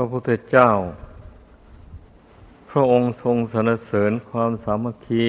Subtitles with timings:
[0.00, 0.70] ระพุทธเจ้า
[2.70, 5.28] พระองค์ทรงสรรเสริญความสามัคคี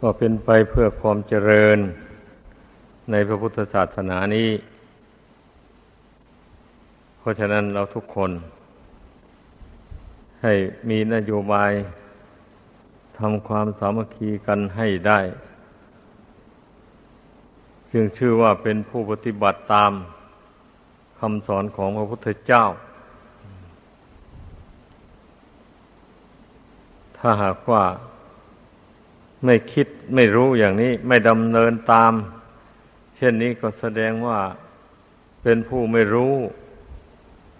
[0.00, 1.78] ก็เป็นไปเพื่อความเจริญ
[3.10, 4.50] ในพระพุทธศาสนานี้
[7.18, 8.30] เพราะฉะนั้นเราทุกคน
[10.42, 10.52] ให้
[10.88, 11.72] มีนโยบาย
[13.18, 15.20] ทำความสามัคคีกันให้ได้
[17.92, 22.64] จึงชื่อว่าเป็นผู้ปฏิบัติตามำสอนของพระพุทธเจ้า
[27.18, 27.84] ถ้าหากว่า
[29.44, 32.12] ไม่คิดไม่รู้อย่างนี้ ไม่ดำเนินตาม
[33.16, 34.40] เช่นนี้ก็แสดงว่า
[35.42, 36.34] เป็นผู้ไม่รู้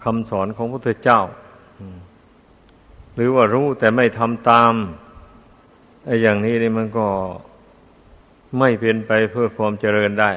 [0.03, 1.21] คำสอนของพระพุทธเจ้า
[3.15, 4.73] หรือว่ารู้แต่ไม่ทำตาม
[6.05, 7.07] ไอ้อย่างนี้นี่มันก็
[8.59, 10.31] ไม่เป็นไปเพื่อความเจริญได้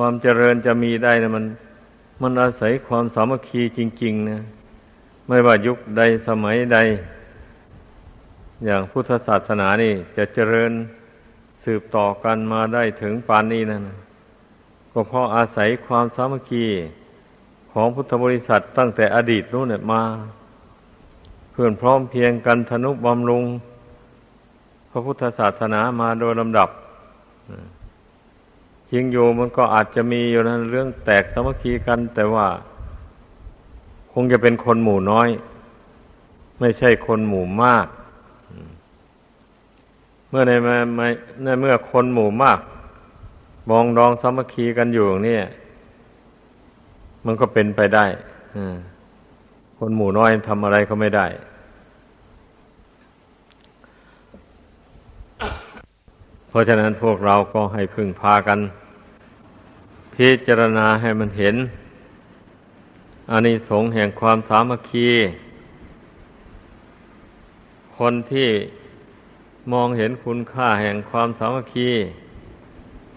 [0.00, 1.44] ความเจริญจะมีได้นะมัน
[2.22, 4.42] มันอาศัยความสามัคคีจริง ๆ นะ
[5.28, 6.78] ไม่ว่ายุคใดสมัยใด
[8.64, 10.72] อย่างพุทธศาสนานี่ จะเจริญ
[11.64, 13.82] สืบต่อกันมาได้ถึงปานนี้นั่น
[14.92, 16.64] ก็เพราะอาศัยความสามัคคี
[17.72, 20.02] ของพุทธบริษัทตั้งแต่อดีตนู้นเนี่ยมา
[21.52, 23.44] เพื่อนพร้อมเพียงกันธนุบำรุง
[24.90, 26.68] พระพุทธศาสนามาโดยลำดับ
[28.90, 32.46] จริงอยู่มันก็อาจจะมีอยู่นั้นเรื่องแตกสามัคคีกัน แต่ว่า
[34.12, 35.28] คงจะเป็นคนหมู่น้อย
[36.60, 37.86] ไม่ใช่คนหมู่มาก
[40.28, 40.52] เมื่อใน
[41.42, 42.58] ในเมื่อคนหมู่มาก
[43.70, 45.40] มองดองสามัคคีกันอยู่นี่
[47.26, 48.04] มันก็เป็นไปได้
[49.78, 51.26] คนหมู่น้อยทำอะไรก็ไม่ได้
[56.45, 58.58] เพ ราะฉะนั้นพวกเราก็ให้พึ่งพากัน
[60.14, 61.56] พิจารณาให้มันเห็น
[63.30, 65.08] อานิสงส์แห่งความสามัคคี
[67.98, 68.50] คนที่
[69.72, 71.90] มองเห็นคุณค่าแห่งความสามัคคี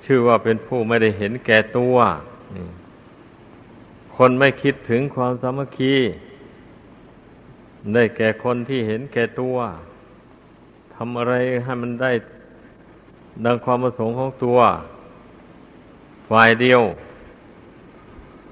[0.03, 1.95] ชื่อว่าเป็นผู้ไม่ได้เห็นแก่ตัว
[4.15, 5.95] คนไม่คิดถึงความสามัคคี
[7.93, 9.57] ได้แก่คนที่เห็นแก่ตัว
[10.95, 11.33] ทำอะไร
[11.63, 12.11] ให้มันได้
[13.45, 14.57] ดังความประสงค์ของตัว
[16.29, 16.81] ฝ่ายเดียว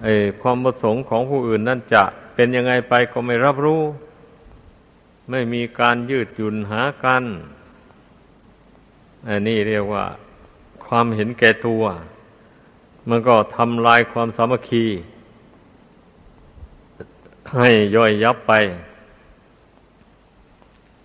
[0.03, 2.03] ไอ้ความประสงค์ของผู้อื่นนั่นจะ
[2.35, 3.81] เป็นยังไงไปก็ไม่รับรู้
[5.29, 7.23] ไม่มีการยืดหยุ่นหากัน
[9.27, 10.05] อันนี้เรียกว่า
[10.85, 11.83] ความเห็นแก่ตัว
[13.09, 14.85] มันก็ทำลายความสามัคคี
[17.55, 18.53] ให้ย่อยยับไป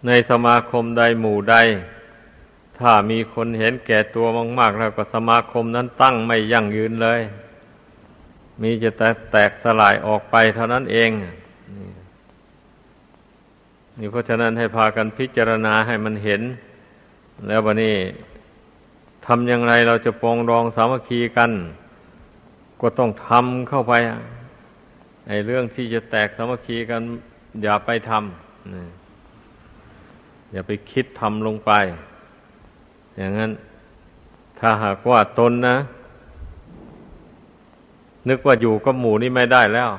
[0.07, 1.57] ในสมาคมใดหมู่ใด
[2.83, 4.27] ถ้ามีคนเห็นแก่ตัว
[4.59, 7.21] มาก ๆ แล้วก็สมาคมนั้นตั้งไม่ยั่งยืนเลย
[8.63, 11.11] มีจะแตกแตกสลายออกไปเท่านั้นเอง
[13.99, 16.43] นี่เพราะฉะนั้นให้พากันพิจารณาให้มันเห็น
[17.47, 17.97] แล้ววันนี้
[19.27, 21.51] ทำอย่างไรเราจะปองรองสามัคคีกัน
[22.81, 23.93] ก็ต้องทำเข้าไป
[25.29, 27.03] ไอ้เรื่องที่จะแตกสามัคคีกัน
[27.63, 31.73] อย่าไปทำอย่าไปคิดทำลงไป
[33.19, 33.51] อย่างนั้น
[34.59, 35.77] ถ้าหากว่าตนนะ
[38.29, 39.91] นึกว่าอยู่กับหมู่นี่ไม่ได้แล้ว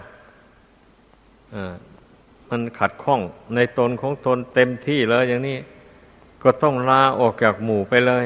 [2.50, 3.22] มันขัดข้อง
[3.56, 5.58] ในตนของตนเต็มที่เลยอย่างนี้
[6.44, 8.26] ก็ต้องลาออกจากหมู่ไปเลย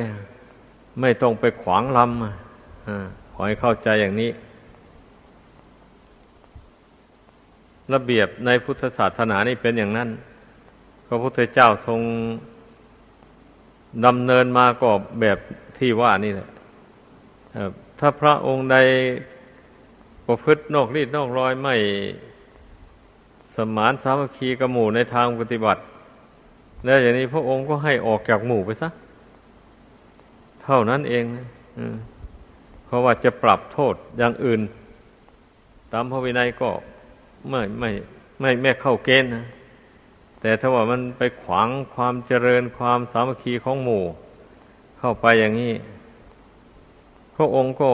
[1.02, 4.32] ไม่ต้องไปขวางลำขอให้เข้าใจอย่างนี้
[7.94, 10.10] ระเบียบในพุทธศาสนานี่เป็นอย่างนั้น
[11.08, 12.02] พระพุทธเจ้าทรง
[14.06, 14.90] ดำเนินมาก็
[15.22, 15.38] แบบ
[15.78, 16.50] ที่ว่านี่แหละ
[18.00, 18.78] ถ้าพระองค์ใด
[20.28, 21.76] ประพฤตินอกรีดนอกรอยไม่
[23.56, 25.82] สมานสามัคคีกับหมู่ในทางปฏิบัติ
[26.86, 28.90] แล้วอย่างนี้พระองค์ก็ให้ออกจากหมู่ไปซะ
[30.64, 31.46] เท่านั้นเองนะ
[32.86, 34.62] เพราะว่าจะปรับโทษอย่างอื่น
[35.94, 36.70] ตามพระวินัยก็
[37.50, 37.90] ไม่ไม่
[38.40, 39.46] ไม่แม่เข้าเกณฑ์นะ
[40.48, 44.04] แต่ถ้าว่ามันไปขวางความเจริญความสามัคคีของหมู่
[45.00, 45.74] เข้าไปอย่างนี้
[47.36, 47.92] พระองค์ก็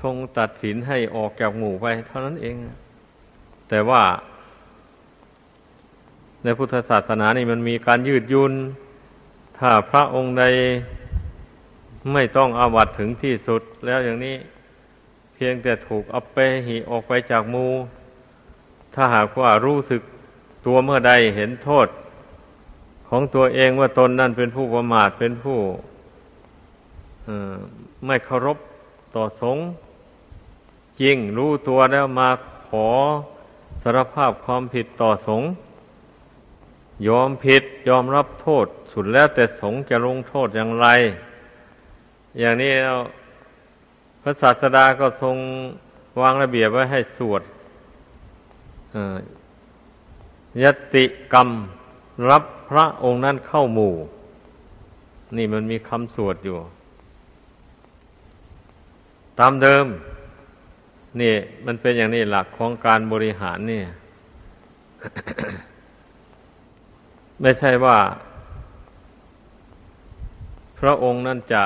[0.00, 2.56] ทรงตัดสินให้ออกจากหมู่ไป เท่านั้นเอง
[3.68, 4.02] แต่ว่า
[6.42, 8.52] ในพุทธศาสนานี่มันมีการยืดยุน
[9.58, 10.44] ถ้าพระองค์ใด
[12.12, 14.36] ไม่ต้องอาวัตถึงที่สุดแล้วอย่างนี้
[15.34, 16.36] เพียงแต่ถูกอัปเป
[16.66, 17.66] หิออกไปจากมู
[18.94, 20.02] ถ้าหากว่ารู้สึก
[20.66, 21.88] ตัวเมื่อใดเห็นโทษ
[23.08, 25.58] ของตัวเองว่าตนนั่นเป็นผู้ประมาทเป็นผู้
[28.06, 28.58] ไม่เคารพ
[29.16, 29.64] ต่อสงฆ์
[31.00, 32.28] จริงรู้ตัวแล้วมา
[32.68, 32.88] ขอ
[33.82, 35.48] สารภาพความผิดต่อสงฆ์
[37.08, 40.86] ยอมผิดยอมรับโทษ สุดแล้วแต่สงฆ์จะลงโทษอย่างไร
[42.38, 42.72] อย่างนี้
[44.22, 45.36] พระศาสดาก็ทรง
[46.20, 47.42] วางระเบียบไว้ให้สวด
[50.62, 50.64] ย
[50.94, 51.48] ติกรรม
[52.30, 53.94] รับพระองค์นั้นเข้าหมู่
[55.36, 56.58] นี่มันมีคำสวดอยู่
[59.38, 59.86] ตามเดิม
[61.20, 61.34] นี่
[61.66, 63.82] มันเป็นอย่างนี้หลักของการบริหารนี่
[67.40, 67.98] ไม่ใช่ว่า
[70.78, 71.64] พระองค์นั้นจะ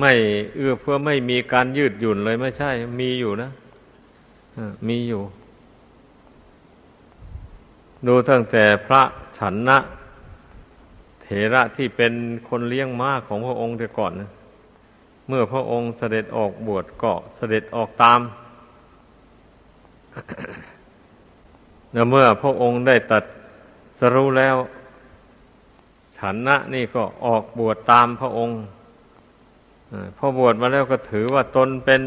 [0.00, 0.12] ไม่
[0.56, 3.50] เอื้อเพื่อไม่มีการยืดหยุ่นเลยไม่ใช่ มีอยู่นะ
[4.88, 5.22] มีอยู่
[8.06, 9.02] ดูตั้งแต่พระ
[9.38, 9.78] ฉันนะ
[11.22, 12.12] เถระที่เป็น
[12.48, 14.30] คนเลี้ยงม้าของพระองค์แต่ก่อนนะ
[15.28, 18.20] เมื่อพระองค์เสด็จออกบวชก็เสด็จออกตาม
[21.92, 23.24] แล้วเมื่อพระองค์ได้ตัด
[23.98, 24.56] สรู้แล้ว
[26.18, 28.56] ฉันนะนี่ก็ออกบวชตามพระองค์
[30.16, 32.02] พอบวชมาแล้วก็ถือว่าตนเป็น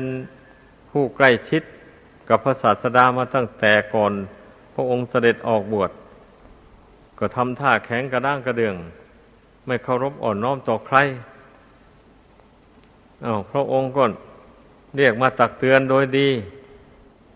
[0.92, 1.64] ผู้ใกล้ชิด
[2.30, 4.14] กับพระศาสดามาตั้งแต่ก่อน
[4.80, 5.92] ระองค์เสด็จออกบวช
[7.20, 8.76] ก็ทำท่าแข็งกระด้างกระเดือง
[9.66, 10.98] ไม่เคารพอ่อนน้อมต่อใคร
[13.26, 14.04] อา้าวพระองค์ก็
[14.98, 16.30] เรียกมาตักเตือนโดยดี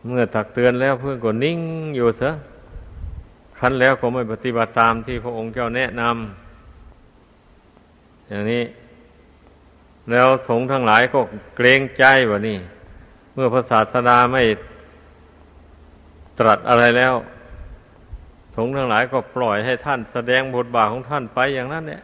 [0.08, 1.60] เมื่อตักเตือนแล้วเพื่อนก็นิ่ง
[1.96, 2.30] อยู่เสะ
[3.60, 8.64] คันแล้วก็ไม่ปฏิบัติตามที่พระองค์เจ้าแนะนำอย่างนี้
[10.12, 11.20] แล้วสงฆ์ทั้งหลายก็
[11.56, 12.58] เกรงใจวะนี่
[13.34, 14.44] เมื่อพระศาสดาไม่
[16.40, 17.14] ตรัสอะไรแล้ว
[18.56, 22.04] สงฆ์ทั้งหลายก็ปล่อยให้ท่านแสดงบทบาทของท่านไปอย่างนั้นเนี่ย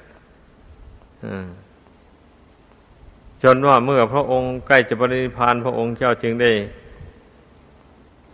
[3.43, 6.51] จนว่าเมื่อพระองค์ใกล้จะปรินิพานพระองค์เจ้าจึงได้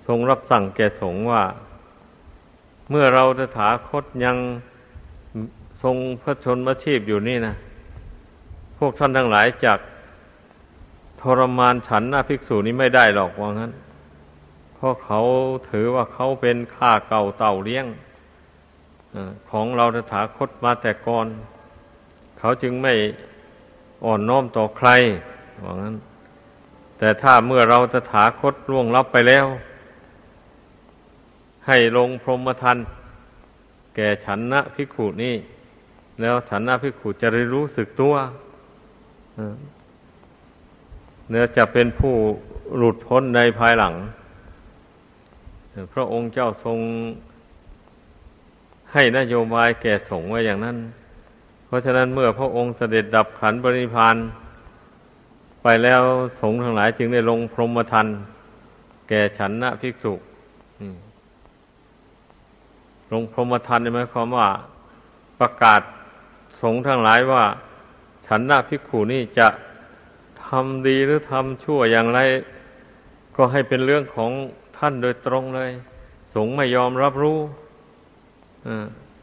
[0.06, 1.44] ทรงรับสั่งแก่สงฆ์ว่า
[2.90, 4.38] เมื่อเราจะถาคตยัง
[5.84, 7.56] ทรงพระชนมชีพอยู่นี่นะ
[8.78, 9.80] พวกท่านทั้งหลายจาก
[11.22, 13.72] ทรมานฉันหน้าภิกษุนี้ไม่ได้หรอกว่างั้น
[14.86, 15.22] ราะเขา
[15.70, 17.86] ถือว่าเขาเป็นข้าเก่าเต่าเลี้ยง
[19.50, 21.28] ของเราถาคตมาแต่ก่อน
[22.40, 22.94] เขาจึงไม่
[24.06, 24.90] อ่อนน้อมต่อใคร
[25.64, 25.96] ว่างั้น
[27.00, 27.80] แต่ถ้าเมื่อเรา
[28.12, 29.46] ถาคตล่วงลับไปแล้ว
[31.68, 32.78] ให้ลงพรหมทัน
[33.96, 35.36] แก่ฉันนะภิกขุนี่
[36.22, 38.16] แล้วฉันนะภิกขุจะได้รู้สึกตัว
[41.30, 42.16] เนื้อจะเป็นผู้
[42.78, 43.94] หลุดพ้นในภายหลัง
[45.94, 46.80] พระองค์เจ้าทรง
[48.94, 50.78] ให้นโยบายแก่สงฆ์ไว้อย่างนั้น
[51.66, 54.16] เพราะฉะนั้นเมื่อพระองค์เสด็จดับขันบริพาน
[55.64, 56.02] ไปแล้ว
[56.42, 58.08] สงฆ์ทั้งหลายจึงได้ลงพรหมทัน
[59.10, 60.14] แก่ฉันนะภิกษุ
[63.12, 64.48] ลงพรหมทันหมายความว่า
[65.40, 65.82] ประกาศ
[66.62, 67.44] สงฆ์ทั้งหลายว่า
[68.28, 69.48] ฉันนาภิกขุนี่จะ
[70.46, 72.20] ทำดีหรือทำชั่วอย่างไร
[73.36, 74.32] ก็ให้เป็นเรื่องของ
[74.78, 75.72] ท่านโดยตรงเลย
[76.36, 77.40] สงไม่ยอมรับรู้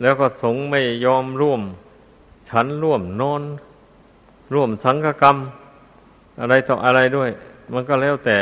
[0.03, 1.63] แล้วก็สงไม่ยอมร่วม
[2.49, 3.43] ฉันร่วมนอน
[4.55, 5.37] ร่วมสังฆกรรม
[6.41, 7.31] อะไรต่ออะไรด้วย
[7.73, 8.39] มันก็แล้วแต่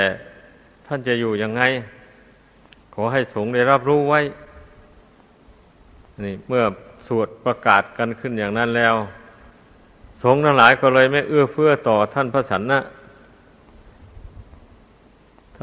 [0.87, 1.63] ท่านจะอยู่ยังไง
[2.95, 4.21] ขอให้สงได้รับรู้ไว้
[6.25, 6.65] นี่เมื่อ
[7.07, 8.95] สวดประกาศกันขึ้นอย่างนั้นแล้ว
[10.23, 12.81] สงทั้งหลายก็เลยไม่เอื้อเฟื้อต่อท่านพระฉันนะ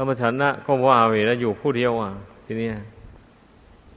[0.00, 2.10] ่านพระฉันนะก็ว่าเวแล้วอยู่ผู้เดียวอะ
[2.44, 2.68] ทีนี้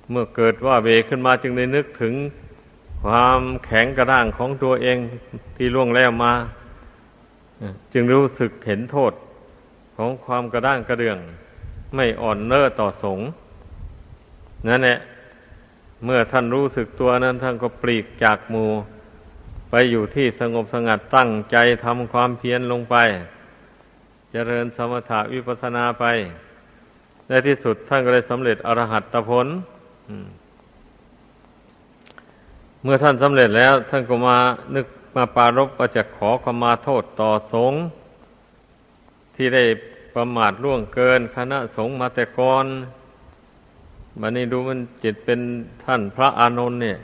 [0.10, 2.14] เมื่อเกิดว่าเวขึ้นมาจึงได้นึกถึง
[3.04, 4.98] ความแข็งกระด้างของตัวเอง
[5.56, 6.34] ที่ล่วงแล้วมา
[7.94, 9.14] จึงรู้สึกเห็นโทษ
[9.98, 11.18] ของความกระด้างกระเดือง
[11.96, 13.20] ไม่อ่อนเน้อต่อสง
[14.68, 14.98] นั่นแหละ
[16.06, 18.66] เมื่อท่านรู้สึกตัวนั้นท่านก็ปลีกจากหมู
[19.70, 22.98] ไปอยู่ที่สงบสงัดตั้งใจทำความเพียรลงไป
[24.34, 26.06] เจริญสมถะวิปัสนาไป
[27.28, 29.48] ในที่สุดท่านก็ได้สำเร็จอรหัตตผล
[32.84, 34.38] เมื่อท่านสำเร็จแล้ว ท่านก็มา
[34.76, 37.82] นึกมาปารบประจะขอขมาโทษต่อสงฆ์
[39.36, 39.64] ที่ได้
[40.16, 42.66] ประมาทล่วงเกิน คณะสงฆ์มาแต่ก่อน
[44.20, 45.40] มันนี้ดูมันจิตเป็น
[45.86, 46.98] ท่านพระอานนท์เนี่ย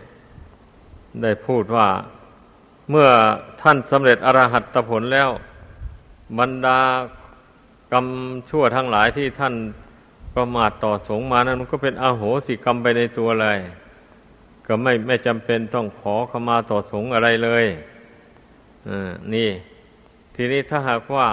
[1.22, 1.88] ได้พูดว่า
[2.90, 3.08] เมื่อ
[3.62, 5.30] ท่านสำเร็จอรหัตผลแล้ว
[6.40, 6.80] บรรดา
[7.92, 8.06] กรรม
[8.50, 9.56] ชั่วทั้งหลายที่ท่าน
[10.36, 13.60] ประมาทต่อสงมานั้นมันก็เป็นอาโหสิกรรมไปในตัวเลย
[14.68, 17.66] ก็ไม่ไม่จำเป็นต้องขอขมาต่อสงอะไรเลย
[18.88, 18.90] อ
[19.34, 19.50] นี่
[20.36, 21.28] ทีนี้ถ้าหากว่า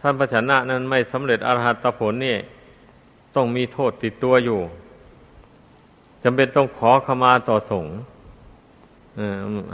[0.00, 2.36] ท่านพระชนะนั้นไม่สำเร็จอรหัตผลนี่
[3.34, 4.60] ต้องมีโทษติดตัวอยู่
[6.24, 7.94] จำเป็นต้องขอขมาต่อสงฆ์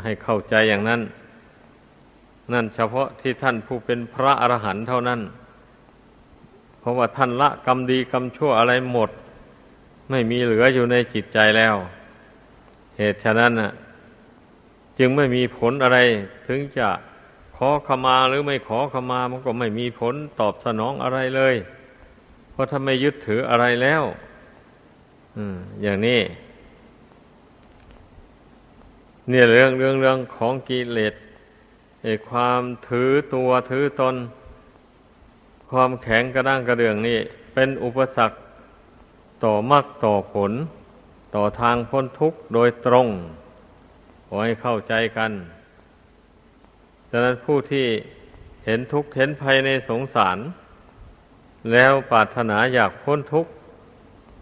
[0.02, 1.00] ให้เข้าใจอย่างนั้น
[2.52, 5.21] นั่นเฉพาะที่ท่านผู้เป็นพระอรหันต์เท่านั้น
[6.87, 9.11] ราะว่าท่านละกรรมดีกรรมชั่วอะไรหมด
[10.11, 11.76] ไม่มีเหลืออยู่ในจิตใจแล้ว
[12.97, 13.71] เหตุฉะนั้นน่ะ
[14.99, 15.99] จึงไม่มีผลอะไร
[16.47, 16.88] ถึงจะ
[17.57, 21.55] ขอขมาหรือไม่ขอขมามันก็ไม่มีผลตอบสนองอะไรเลย
[22.50, 24.02] เพราะถ้าไม่ยึดถืออะไรแล้ว
[25.83, 26.21] อย่างนี้
[29.28, 31.14] เนี่ยเรื่องเรื่องเรื่องของกิเลส
[32.28, 34.14] ความถือตัวถือตน
[35.71, 37.19] ความแข็งกระด้างกระเดืองนี่
[37.55, 38.37] เป็นอุปสรรค
[39.45, 40.53] ต่อมรรคต่อผล
[41.35, 43.07] ต่อทางพ้นทุกข์โดยตรง
[44.27, 45.33] ขอให้เข้าใจกัน
[47.11, 47.87] ดังนั้นผู้ที่
[48.65, 50.39] เห็นทุกข์เห็นภัยในสงสาร
[51.73, 53.51] แล้วปรารถนาอยากพ้นทุกข์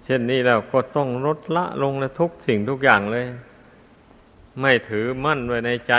[0.04, 3.26] เช่นนี้แล้วก็ต้องลดละลงและทุกสิ่งทุกอย่างเลย
[4.60, 5.94] ไม่ถือมั่นไว้ในใจ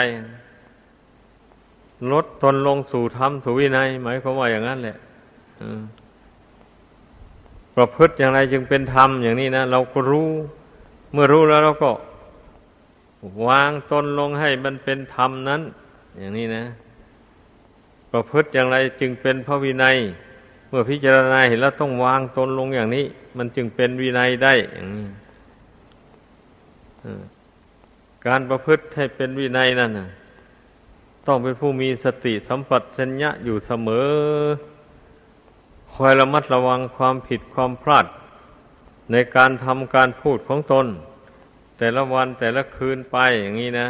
[2.11, 4.97] ลดตนลงสู่ธรรมสู่วินัยหมายความว่าอย่างนั้นแหละ
[7.75, 10.29] ประพฤติอย่างไรจึงเป็นธรรมอย่างนี้นะเราก็รู้
[11.11, 11.91] เมื่อรู้แล้วเราก็
[13.47, 15.61] วางตนลงให้มันเป็นธรรมนั้น
[16.19, 16.63] อย่างนี้นะ
[18.11, 19.97] ประพฤติอย่างไรจึงเป็นพระวินัย
[20.69, 23.05] เมื่อพิจารณาเห็นแล้วต้องวางตนลงอย่างนี้
[23.37, 25.07] มันจึงเป็นวินัยได้อย่างนี้
[28.25, 29.91] การประพฤติให้เป็นวินัยนั่น
[31.27, 34.09] ต้องเป็นผู้มีสติสัมปชัญญะอยู่เสมอ
[35.95, 38.05] คอยระมัดระวังความผิดความพลาด
[39.11, 40.85] ในการทำการพูดของตน
[41.77, 43.87] แต่ละวันแต่ละคืนไปอย่างนี้นะ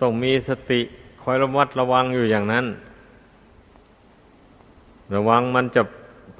[0.00, 0.80] ต้องมีสติ
[1.22, 2.66] คอยระมัดระวังอยู่อย่างนั้น
[5.14, 5.82] ระวังมันจะ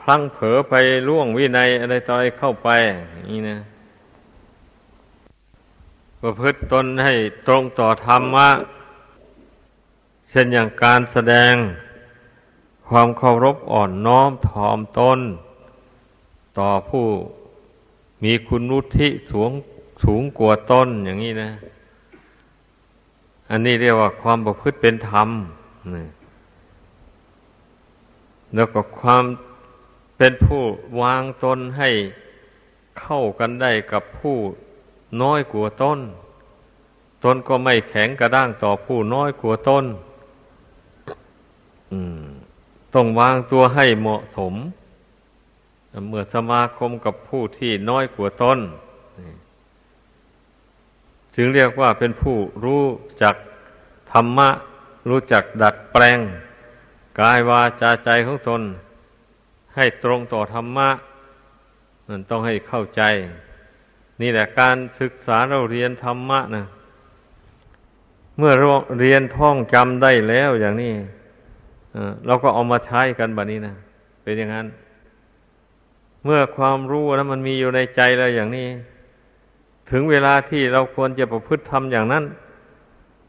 [0.00, 0.74] พลั้งเผลอไป
[1.08, 2.68] ล่วงวินัยอะไรต่ออะไรเข้าไป
[3.30, 3.58] นี่นะ
[6.20, 7.14] ประพฤติตนให้
[7.46, 8.48] ตรงต่อธรรมะ
[10.30, 11.54] เช่นอย่างการแสดง
[12.88, 15.20] ความเคารพอ่อนน้อมถ่อมตน
[16.58, 17.06] ต่อผู้
[18.24, 19.52] มีคุณนุทิสูง
[20.04, 21.50] สูงกว่าตนอย่างนี้นะ
[23.50, 25.28] อันนี้เรียกว่าความประพฤติเป็นธรรม
[28.54, 29.24] แล้วก็ความ
[30.16, 30.62] เป็นผู้
[31.00, 31.90] วางตนให้
[33.00, 34.36] เข้ากันได้กับผู้
[35.22, 35.98] น้อยกว่าตน
[37.24, 39.84] ตนก็ไม่แข็งกระด้างต่อผู้น้อยกว่าตน
[41.92, 42.26] อืม
[42.94, 44.54] ต้องวางตัวให้เหมาะสม
[46.08, 48.58] เมื่อสมาคมกับผู้ที่น้อยกว่าตน
[51.34, 52.84] จึงเรียกว่าเป็นผู้รู้
[53.22, 53.34] จัก
[54.12, 54.48] ธรรมะ
[55.08, 56.18] รู้จักดัดแปลง
[57.20, 58.62] กายวาจาใจของตน
[59.74, 60.88] ให้ตรงต่อธรรมะ
[62.08, 63.02] นั่นต้องให้เข้าใจ
[64.20, 66.64] นี่แหละการศึกษาเราเรียนธรรมะนะ
[68.38, 68.52] เมื่อ
[69.00, 70.92] เรียนท่องจำได้แล้วอย่างนี้
[72.26, 73.74] เราก็เอามาใช้กันแบบนี้นะ
[74.22, 74.66] เป็นอย่างนั้น
[76.24, 78.68] เมื่อความรู้นะมันมีอยู่ในใจเราอย่างนี้
[79.90, 82.24] ถึงเวลาที่เราควรจะประพฤติทำอย่างนั้น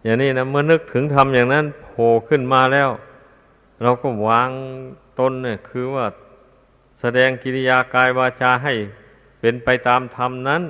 [0.03, 2.89] อย่างนี้นะเมื่อนึกถึงทำอย่างนั้นโผล่ขึ้นมาแล้ว
[3.81, 4.49] เราก็วาง
[5.19, 6.05] ตนเนี่ย คือว่า
[6.99, 8.73] แสดงกิริยากายวาจาให้
[9.39, 10.61] เป็นไปตามธรรมนั้น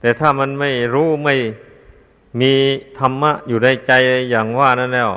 [0.00, 1.36] แต่ถ้ามันไม่รู้ไม่
[2.40, 2.52] มี
[2.98, 3.92] ธรรมะอยู่ในใจ
[4.30, 5.10] อย่างว่านั้นแล้ว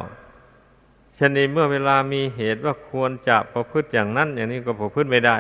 [1.16, 5.38] เช่นนี้เมื่อเวลามีเหตุว่าควรจะประพฤติอย่างนั้น อย่างนี้ก็ประพฤติไม่ได้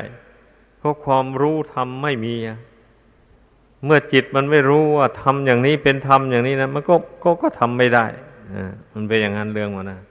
[0.77, 2.36] เพราะความรู้ธรรมไม่มี
[3.86, 8.05] เมื่อจิตมันไม่รู้ว่าทำอย่างนี้เป็นธรรมอย่างนี้นะมันก็ก็ก็ทำไม่ได้
[8.53, 8.55] อ
[8.94, 10.01] มันเป็นอย่างนั้นเรื่องมันนะ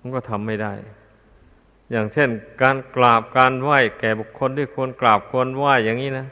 [0.00, 0.72] มันก็ทำไม่ได้
[1.90, 2.28] อย่างเช่น
[2.62, 6.26] การกราบการไหว้แก่บุคคลที่ควรกราบควรไหว้อย่างนี้นะ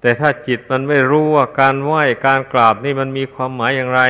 [0.00, 4.02] แต่ถ้าจิตมันไม่รู้ว่าการไหว้การกราบนี่มันมีความหมายอย่างไร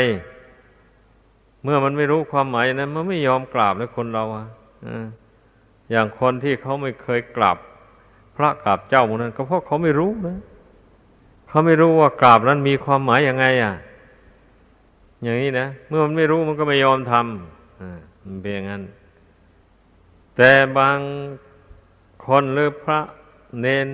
[1.66, 4.46] เมื่อมันไม่รู้ความหมายนะมันไม่ยอมกราบเลยคนเราอะ
[5.90, 7.58] อย่างคนที่เขาไม่เคยกราบ
[8.36, 10.38] พระกราบเจ้าหมดนั้น ก็เพราะเขาไม่รู้นะ
[11.48, 13.74] เขาไม่รู้ว่ากราบนั้นมีความหมายยังไง อะ
[15.22, 18.82] อย่างนี้นะเมื่อมันไม่รู้มันก็ไม่ยอมทำอ่ามันเป็นอย่างนั้น
[20.36, 20.98] แต่บาง
[22.26, 23.00] คนหรือพระ
[23.60, 23.88] เนน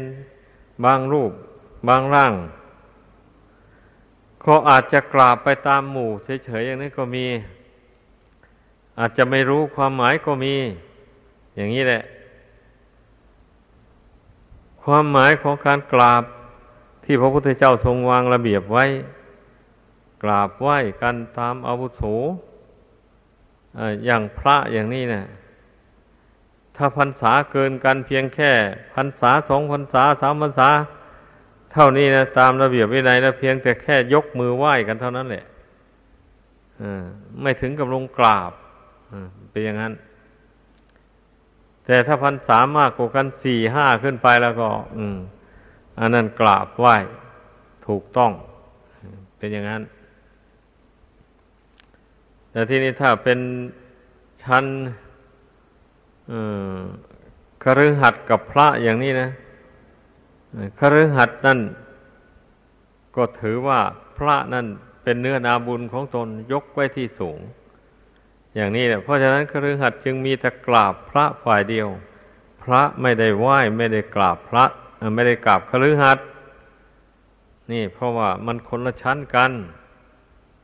[0.85, 1.33] บางรูป
[1.88, 2.33] บางร่าง
[4.41, 6.11] เขาอาจจะกราบไปตามหมู่
[6.45, 7.25] เฉยๆอย่างนี้ก็มี
[8.99, 10.54] อาจจะไม่รู้ความหมายก็มี
[11.56, 12.02] อย่างนี้แหละ
[14.82, 16.25] ความหมายของการกราบ
[17.04, 18.84] ที่พระพุทธเจ้าทรงวางระเบียบไว้
[20.22, 22.02] กราบไหว้กันตามอาวุโส
[24.04, 25.22] อย่างพระอย่างนี้นะ
[26.76, 28.50] ถ้าพรรษาเกินกันเพียงแค่
[28.94, 30.68] พรรษาสองพรรษาสามพรรษา
[31.72, 35.44] เท่านี้นะตามระเบียบวินัยนะเพียงแต่แค่ยกมือไหว้กันเท่านั้นแหละ
[37.42, 38.52] ไม่ถึงกับลงกราบ
[39.50, 39.92] เป็นอย่างนั้น
[41.85, 45.16] แต่ถ้าพรรษามากกว่ากันสี่ห้าขึ้นไปแล้วก็ อืม
[45.99, 46.97] อันนั้นกราบไหว้
[47.87, 48.33] ถูกต้อง
[49.38, 49.83] เป็นอย่างนั้น
[52.50, 53.38] แต่ที่นี้ถ้าเป็น
[54.45, 54.64] ชั้น
[57.62, 59.28] คฤหัสถ์กับพระอย่างนี้นะ
[60.78, 61.59] คฤหัสถ์นั่น
[63.16, 63.81] ก็ถือว่า
[64.16, 64.66] พระนั่น
[65.02, 67.38] เป็นเนื้อนาบุญของตนยกไว้ที่สูง
[68.54, 71.88] อย่างนี้แหละเพราะฉะนั้นคฤหัสถ์จึงมีแต่กราบพระฝ่ายเดียว
[72.62, 74.64] พระไม่ได้ไหว้ไม่ได้กราบพระ
[75.14, 76.26] ไม่ได้กราบคฤหัสถ์
[77.73, 79.52] นี่เพราะว่ามันคนละชั้นกัน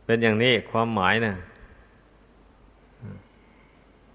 [0.04, 1.34] เป็นอย่างนี้ความหมายนะ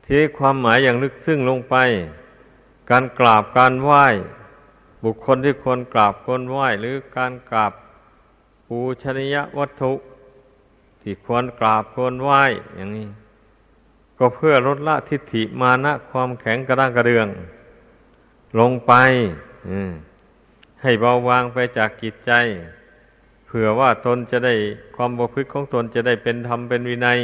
[0.06, 1.76] ที่ความหมายอย่างลึกซึ้งลงไป
[2.90, 4.06] การกราบการไหว้
[5.04, 7.74] บุคคลที่ควรกราบควรไหว้ หรือการกราบ
[8.68, 9.94] ปูชนียวัตถุ
[11.02, 12.42] ที่ควรกราบควรไหว้
[12.76, 13.08] อย่างนี้
[14.26, 17.28] ก็เพื่อลดละทิฏฐิมานะความแข็งกระด้างกระเดือง
[18.60, 18.94] ลงไป
[20.82, 22.32] ให้เบาบางไปจากกิจใจ
[23.46, 24.54] เผื่อว่าตนจะได้
[24.96, 27.20] ความบกพฤติของตนจะได้เป็นธรรมเป็นวินัย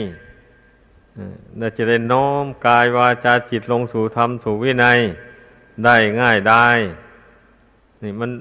[1.58, 5.00] เราจะได้น้อมกายวาจาจิตลงสู่ธรรมสู่วินัย
[5.86, 6.68] ได้ง่ายได้
[8.04, 8.32] นี่มัน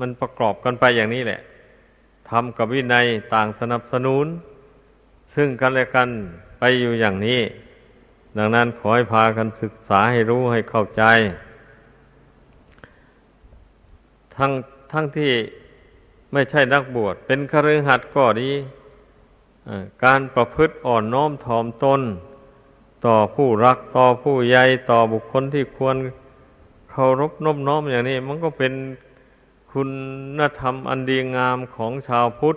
[0.00, 1.40] มันประกอบกันไปอย่างนี้แหละ
[2.30, 4.26] ธรรมกับวินัยต่างสนับสนุน
[5.34, 6.08] ซึ่งกันและกัน
[6.58, 7.40] ไปอยู่อย่างนี้
[8.38, 11.02] ดังนั้นขอให้พากันศึกษาให้รู้ให้เข้าใจ
[14.36, 14.52] ทั้ง
[14.92, 15.32] ทั้งที่
[16.32, 18.50] ไม่ใช่นักบวช เป็นคฤหัสถ์ก็ดี
[20.04, 22.00] การประพฤติอ่อนน้อมถ่อมตน
[23.06, 25.96] ต่อผู้รักต่อผู้ใหญ่ต่อบุคคลที่ควร
[26.90, 28.72] เคารพนบน้อมอย่างนี้ มันก็เป็น
[29.72, 29.82] คุ
[30.38, 32.56] ณธรรมอันดีงามของชาวพุทธ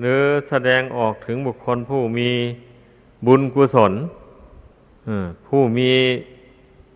[0.00, 2.30] หรือแสดงออกถึงบุคคลผู้มี
[3.26, 3.92] บุญกุศล
[5.46, 5.92] ผู้มี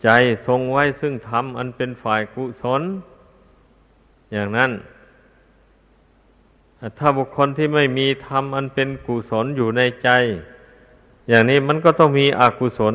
[0.03, 0.09] ใจ
[0.46, 2.83] ทรงไว้ซึ่งธรรมอันเป็นฝ่ายกุศล
[4.33, 4.70] อย่างนั้น
[6.99, 10.11] ถ้าบุคคลที่ไม่มีธรรมอันเป็นกุศลอยู่ในใจ
[11.29, 12.94] อย่างนี้มันก็ต้องมีอกุศล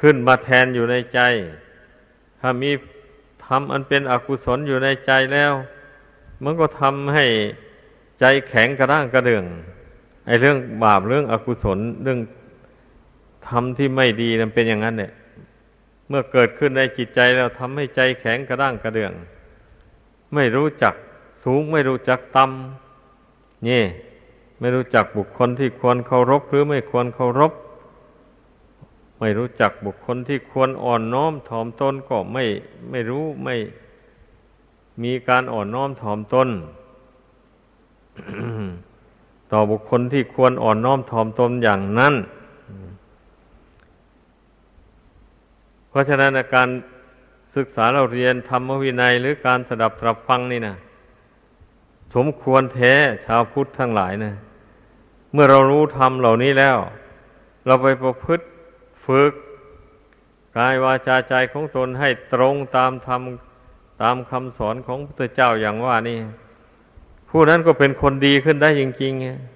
[0.00, 1.20] ขึ้นมาแทนอยู่ในใจ
[2.40, 2.70] ถ้ามี
[3.46, 5.52] ธรรมอันเป็นอกุศลอยู่ในใจแล้ว
[6.44, 7.24] มันก็ทำให้
[8.20, 9.44] ใจแข็งกระด้างกระเดือง
[10.26, 12.18] ไอ้เรื่องบาปเรื่องอกุศลเรื่อง
[13.48, 15.12] ทำที่ไม่ดีนั้นเป็นอย่างนั้นเนี่ย
[16.08, 19.12] เมื่อเกิดขึ้นในจิตใจแล้วทำให้ใจแข็งกระด้างกระเดื่อง
[20.34, 20.94] ไม่รู้จัก
[21.44, 23.82] สูงไม่รู้จักต่ำนี่
[24.60, 27.52] ไม่รู้จักบุคคลที่ควรเคารพหรือไม่ควรเคารพ
[29.20, 32.44] ไม่รู้จักบุคคลที่ควรอ่อนน้อมถ่อมตนก็ไม่
[32.90, 33.56] ไม่รู้ไม่
[35.02, 36.48] มีการอ่อนน้อมถ่อมตน
[39.52, 42.14] ต่อบุคคลที่ควรอ่อนน้อมถ่อมตนอย่างนั้น
[45.85, 46.68] เพ ราะฉะนั้นการ
[47.56, 50.76] ศึกษาเราเรียนธรรมวินัยหรือการสดับตรับฟังนี่นะ
[52.14, 52.92] สมควรแท้
[53.26, 54.34] ชาวพุทธทั้งหลายนะ
[55.32, 56.78] เมื่อเรารู้ธรรมเหล่านี้แล้ว
[57.66, 58.44] เราไปประพฤติ
[59.06, 59.32] ฝึก
[60.56, 63.22] กายวาจาใจของตนให้ตรงตามธรรม
[64.02, 66.18] ตามคำสอนของพระเจ้าอย่างว่านี่
[67.28, 69.12] ผู้นั้นก็เป็นคนดีขึ้นได้จริง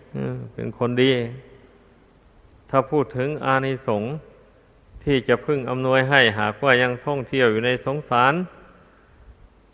[0.06, 1.10] ๆเป็นคนดี
[2.70, 4.10] ถ้าพูดถึงอานิสงส์
[5.04, 8.34] ที่จะพึ่งอำนวยให้หากว่ายังท่องเที่ยวอยู่ในสงสาร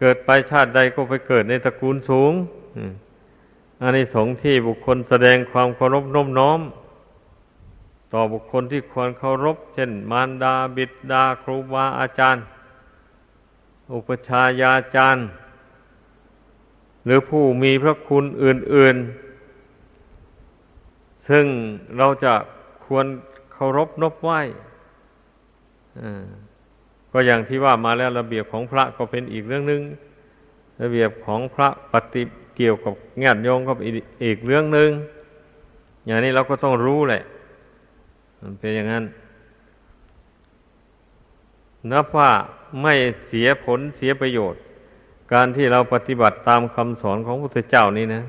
[0.01, 2.33] เกิดไปชาติใดก็ไปเกิดในตระกูลสูง
[3.83, 6.61] อันนี้สงที่บุคคลแสดงความเคารพน้มน้อม
[8.13, 12.43] ต่อบุคคลที่ควรเคารพ เช่น มารดาบิดาครูบาอาจารย์
[13.95, 15.27] อุปชายาจารย์
[17.05, 18.97] หรือผู้มีพระคุณอื่น
[19.93, 21.47] ๆ ซึ่ง
[21.99, 22.35] เราจะ
[22.85, 23.07] ควร
[23.53, 24.41] เคารพนบไหว้
[27.13, 29.83] ก็อย่างที่ว่ามาแล้วระเบียบของพระก็เป็นอีกเรื่องหนึง่ง
[30.83, 32.23] ระเบียบของพระปฏิ
[32.57, 33.73] เกี่ยวกับญาติโยมก็
[34.25, 34.91] อีกเรื่องหนึง่ง
[36.07, 37.23] อย่างนี้เราก็ต้องรู้แหละ
[38.41, 39.05] มันเป็นอย่างนั้น
[41.93, 42.31] นับว่า
[42.83, 42.95] ไม่
[43.27, 44.61] เสียผลเสียประโยชน์
[45.33, 48.23] การที่เราปฏิบัติตามคำสอนของพระพุทธเจ้านี่นะ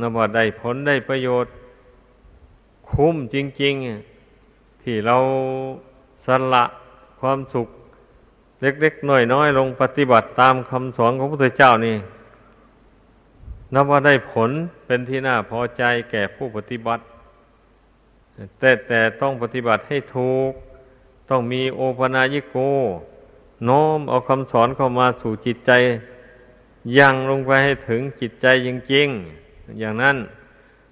[0.00, 1.52] นับว่าได้ผลได้ประโยชน์
[2.90, 3.74] คุ้มจริง
[4.28, 5.16] ๆ ที่เรา
[6.26, 6.64] สละ
[7.20, 7.68] ความสุข
[8.62, 11.96] เล็กๆน้อยๆลงปฏิบัติตามคำสอนของพระพุทธเจ้านี่
[13.74, 14.50] นับว่าได้ผล
[14.86, 17.02] เป็นที่น่าพอใจแก่ผู้ปฏิบัติ
[18.58, 20.52] แต่แต่ต้องปฏิบัติให้ถูก
[21.28, 22.56] ต้องมีโอปนายิโก
[23.64, 25.72] โน้มเอาคำสอนเข้ามาสู่จิตใจ
[26.98, 30.16] ยังลงไปให้ถึงจิตใจจริงๆอย่างนั้น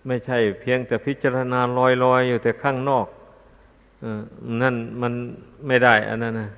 [0.06, 1.60] ไม่ใช่เพียงแต่พิจารณา
[2.04, 3.06] ลอยๆอยู่แต่ข้างนอก
[4.62, 5.12] นั่นมัน
[5.66, 6.50] ไม่ได้ อันนั้นนะ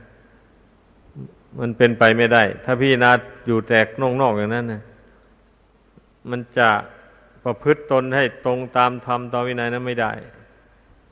[1.60, 3.12] มันเป็นไปไม่ได้ ถ้าพี่นา
[3.46, 3.86] อยู่แตก
[4.20, 4.82] นอกๆอย่างนั้นนะ
[6.30, 6.68] มันจะ
[7.44, 10.12] ประพฤติตนให้ตรงตามธรรมต่อวินัยนั้นไม่ได้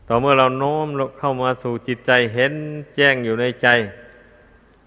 [0.09, 0.87] ต่อเมื่อเราโน้ม
[1.19, 2.53] เข้ามาสู่จิตใจเห็น
[2.97, 3.69] แจ้งอยู่ในใจ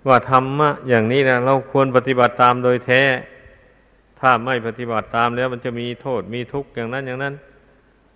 [0.08, 3.02] ว่าธรรมะอย่างนี้นะเราควรปฏิบัติตามโดยแท้
[4.20, 7.34] ถ้าไม่ปฏิบัติตามแล้วมันจะมีโทษมีทุกข์อย่างนั้นอย่างนั้น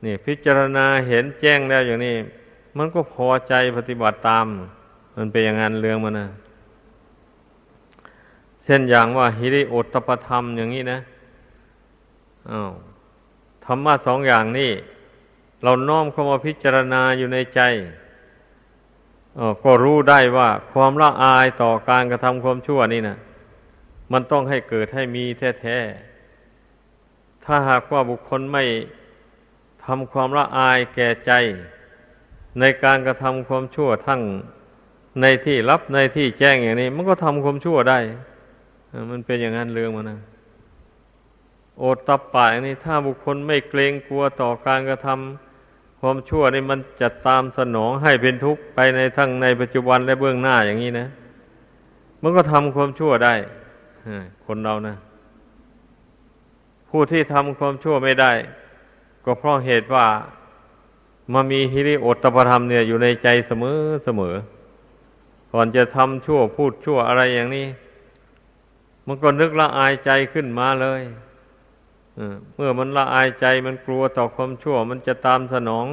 [0.03, 2.15] นี่ พิจารณาเห็นแจ้งแล้วอย่างนี้
[2.77, 4.45] มันก็พอใจปฏิบัติตาม
[5.15, 6.27] มันเป็นอย่างนั้นเรื่องมันนะ
[8.63, 10.99] เช่นอย่างว่าฮิริโอตปธรรมอย่างนี้นะ
[12.51, 12.71] อ้าว
[13.65, 14.71] ธรรมะสองอย่างนี้
[15.63, 17.61] เราน้อมเข้ามาพิจารณาอยู่ในใจ
[19.63, 23.17] ก็รู้ได้ว่าความละอายต่อการกระทำความชั่วนี่นะ
[24.11, 25.25] มันต้องให้เกิดให้มี
[25.61, 28.63] แท้ๆ ถ้าหากว่าบุคคลไม่
[29.85, 31.31] ทำความละอายแก่ใจ
[32.59, 34.21] ในการกระทำความชั่วทั้ง
[35.21, 37.99] ในที่รับในที่แจ้งอย่างนี้ มันก็ทำความชั่วได้
[39.11, 40.19] มันเป็นอย่างนั้นเรื่องมันนะ
[41.79, 51.07] โอตตะปายนี่ถ้าบุคคลไม่เกรงกลัวต่อการกระทำความชั่วนี่มันจะตามสนองให้เป็นทุกข์ไปในทั้งในปัจจุบันและเบื้องหน้าอย่างนี้นะ
[52.21, 53.35] มันก็ทำความชั่วได้
[54.45, 54.95] คนเรานะ
[56.89, 58.31] ผู้ที่ทำความชั่วไม่ได้
[59.25, 60.05] ก็เพราะเหตุว่า
[61.33, 64.35] มามีฮิริโอตตปธรรมเนี่ยอยู่ในใจเสมอเสมอ
[65.53, 67.67] ก่อนจะทำชั่วพูดชั่วอะไรอย่างนี้
[69.07, 71.01] มันก็นึกละอายใจขึ้นมาเลย
[72.55, 75.85] เมื่อมันละอายใจมันกลัวต่อความชั่ว มันจะตามสนอง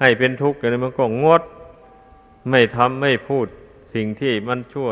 [0.00, 1.42] ให้เป็นทุกข์อย่างนี้มันก็งด
[2.50, 3.46] ไม่ทำไม่พูด
[3.94, 4.88] สิ่งที่มันชั่ว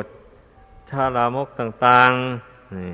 [0.91, 2.93] ชาลามกต่างๆนี่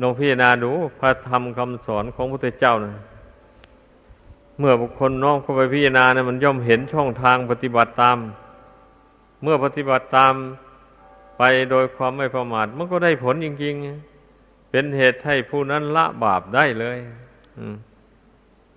[0.00, 2.94] ลองพิจารณาดูพระธรรมคำสอนของพระพุทธเจ้านะ
[4.58, 8.18] เมื่อบุคคลน้อมเข้าไปพิจารณาเนี่ยมันย่อมเห็นช่องทางปฏิบัติตาม
[9.42, 10.34] เมื่อปฏิบัติตาม
[11.38, 16.98] ไปโดยความไม่ประมาทมันก็ได้ผลจริงๆ เป็นเหตุให้ผู้นั้นละบาปได้เลย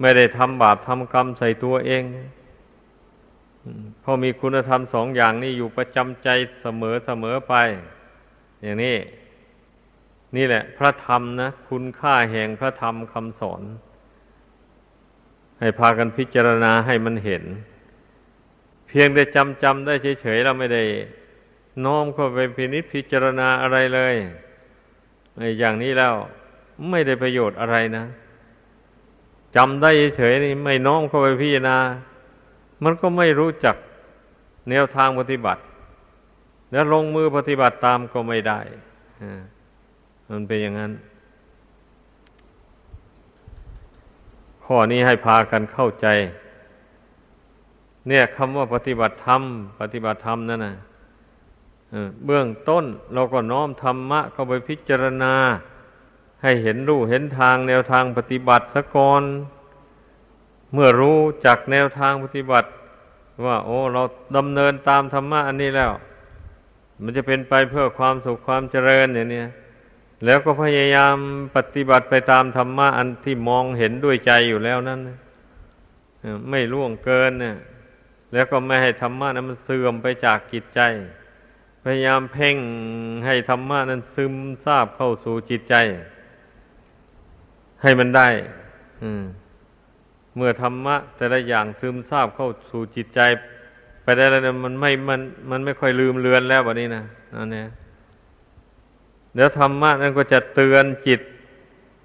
[0.01, 2.03] ไม่ได้ทำบาปทำกรรมใส่ตัวเอง
[4.01, 6.29] เพราะมีคุณธรรมสองอย่างนี้อยู่ประจำใจ
[6.61, 7.53] เสมอเสมอไป
[8.61, 8.95] อย่างนี้
[10.35, 13.61] นี่แหละ พระธรรมนะ คุณค่าแห่งพระธรรมคำสอน
[15.61, 17.43] ให้พากันพิจารณาให้มันเห็น
[18.87, 20.83] เพียงแต่จำจำได้เฉยๆเราไม่ได้
[21.85, 24.15] น้อมเข้าไปพินิจพิจารณาอะไรเลย
[25.59, 26.13] อย่างนี้แล้ว
[26.89, 28.05] ไม่ได้ประโยชน์อะไรนะ
[29.55, 31.77] จำได้เฉยๆนี่ไม่น้อมเข้าไปพิจารณา
[32.83, 33.75] มันก็ไม่รู้จัก
[34.69, 35.61] แนวทางปฏิบัติ
[36.71, 38.59] แล้วลงมือปฏิบัติตามก็ไม่ได้
[40.29, 40.91] มันเป็นอย่างนั้น
[44.73, 46.07] ข้อนี้ให้พากันเข้าใจ
[48.07, 49.41] เนี่ยคำว่าปฏิบัติธรรม
[49.81, 50.75] ปฏิบัติธรรมนั่นนะ
[52.25, 55.33] เบื้องต้นเราก็น้อมธรรมะเข้าไปพิจารณา
[56.43, 59.23] ให้เห็นรูเห็นทางแนวทางปฏิบัติสะก่อน
[60.73, 62.69] เมื่อรู้จักแนวทางปฏิบัติ
[63.45, 64.01] ว่า โอ้ เรา
[64.37, 65.91] ดำเนินตามธรรมะอันนี้แล้ว
[67.03, 69.43] มันจะเป็นไปเพื่อความสุขความเจริญอย่างนี้
[70.25, 71.15] แล้วก็พยายาม
[71.55, 74.99] ปฏิบัติไปตามธรรมะอันที่มองเห็นด้วยใจอยู่แล้วนั้น
[76.49, 77.55] ไม่ล่วงเกินเนี่ย
[78.33, 80.81] แล้วก็ไม่ให้ธรรมะนั้นมันเสื่อมไปจากกิจใจ
[81.83, 82.57] พยายามเพ่ง
[83.25, 85.75] ให้ธรรมะนั้นซึมซาบเข้าสู่จิตใจ
[87.81, 88.29] ให้มันได้
[90.35, 93.19] เมื่อธรรมะ แต่ละอย่างซึมซาบเข้าสู่จิตใจ
[94.03, 97.03] ไปได้แล้วมันไม่มัน มันไม่ค่อยลืมเลือนแล้วแบบนี้นะ
[97.35, 97.67] นั่นเนี่ย
[99.33, 101.19] เดี๋ยวธรรมะนั้นก็จะเตือนจิต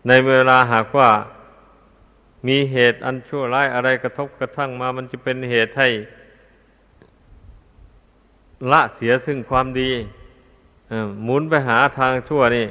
[0.08, 1.10] ในเวลาหากว่า
[2.46, 5.88] มีเหตุอันชั่วร้ายอะไรกระทบกระทั่งมา มันจะเป็นเหตุให้
[8.72, 9.90] ละเสียซึ่งความดี
[11.22, 12.66] หมุนไปหาทางชั่วนี่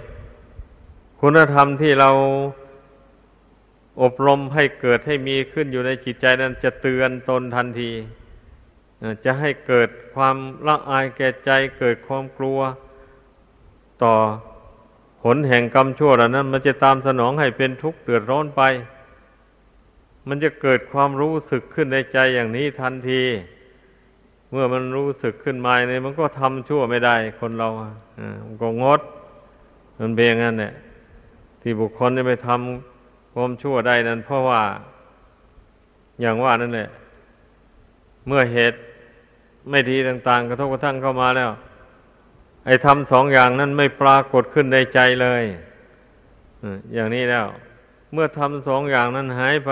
[1.19, 2.09] คุณธรรมที่เรา
[4.01, 7.91] อบรมให้เกิดให้มีขึ้นอยู่ในจิตใจนั้นจะเตือนตนทันที
[9.25, 10.35] จะให้เกิดความ
[10.67, 12.59] ละอายแก่ใจ เกิดความกลัว
[14.03, 14.13] ต่อ
[15.23, 18.61] ผลแห่งกรรมชั่วเหล่านั้น มันจะตามสนองให้เป็นทุกข์เดือดร้อนไป
[20.27, 23.21] มันจะเกิดความรู้สึกขึ้นในใจอย่างนี้ทันที
[24.51, 27.91] เมื่อมันรู้สึกขึ้นมาเนี่ยมันก็ทำชั่วไม่ได้คนเราอะ
[28.45, 29.01] มันก็งด
[29.99, 30.73] มันเป็นอย่างนั้นเนี่ย
[31.61, 34.61] ที่บุคคลจะไปทำความชั่วได้นั้น เพราะว่า
[36.21, 36.89] อย่างว่านั่นแหละ
[38.27, 38.77] เมื่อเหตุ
[39.69, 41.49] ไม่ดีต่าง ๆ กระทบกระทั่งเข้ามาแล้ว
[42.65, 45.43] ไอ้ทำสองอย่างนั้นไม่ปรากฏขึ้นในใจเลย
[46.93, 47.47] อย่างนี้แล้ว
[48.13, 49.71] เมื่อทำสองอย่างนั้นหายไป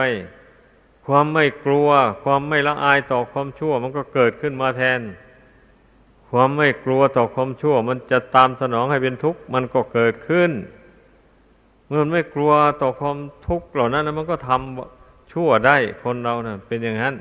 [1.06, 1.90] ความไม่กลัว
[2.24, 5.02] ความไม่ละอายต่อความชั่ว มันก็เกิดขึ้นมาแทน
[6.30, 10.52] ความไม่กลัวต่อความชั่ว มันจะตามสนองให้เป็นทุกข์มันก็เกิดขึ้น
[11.88, 12.52] เมื่อไม่กลัว
[12.82, 17.14] ต่อความทุกข์เหล่านั้นมันก็ทำชั่วได้คนเรานะ่ะ เป็นอย่างนั้น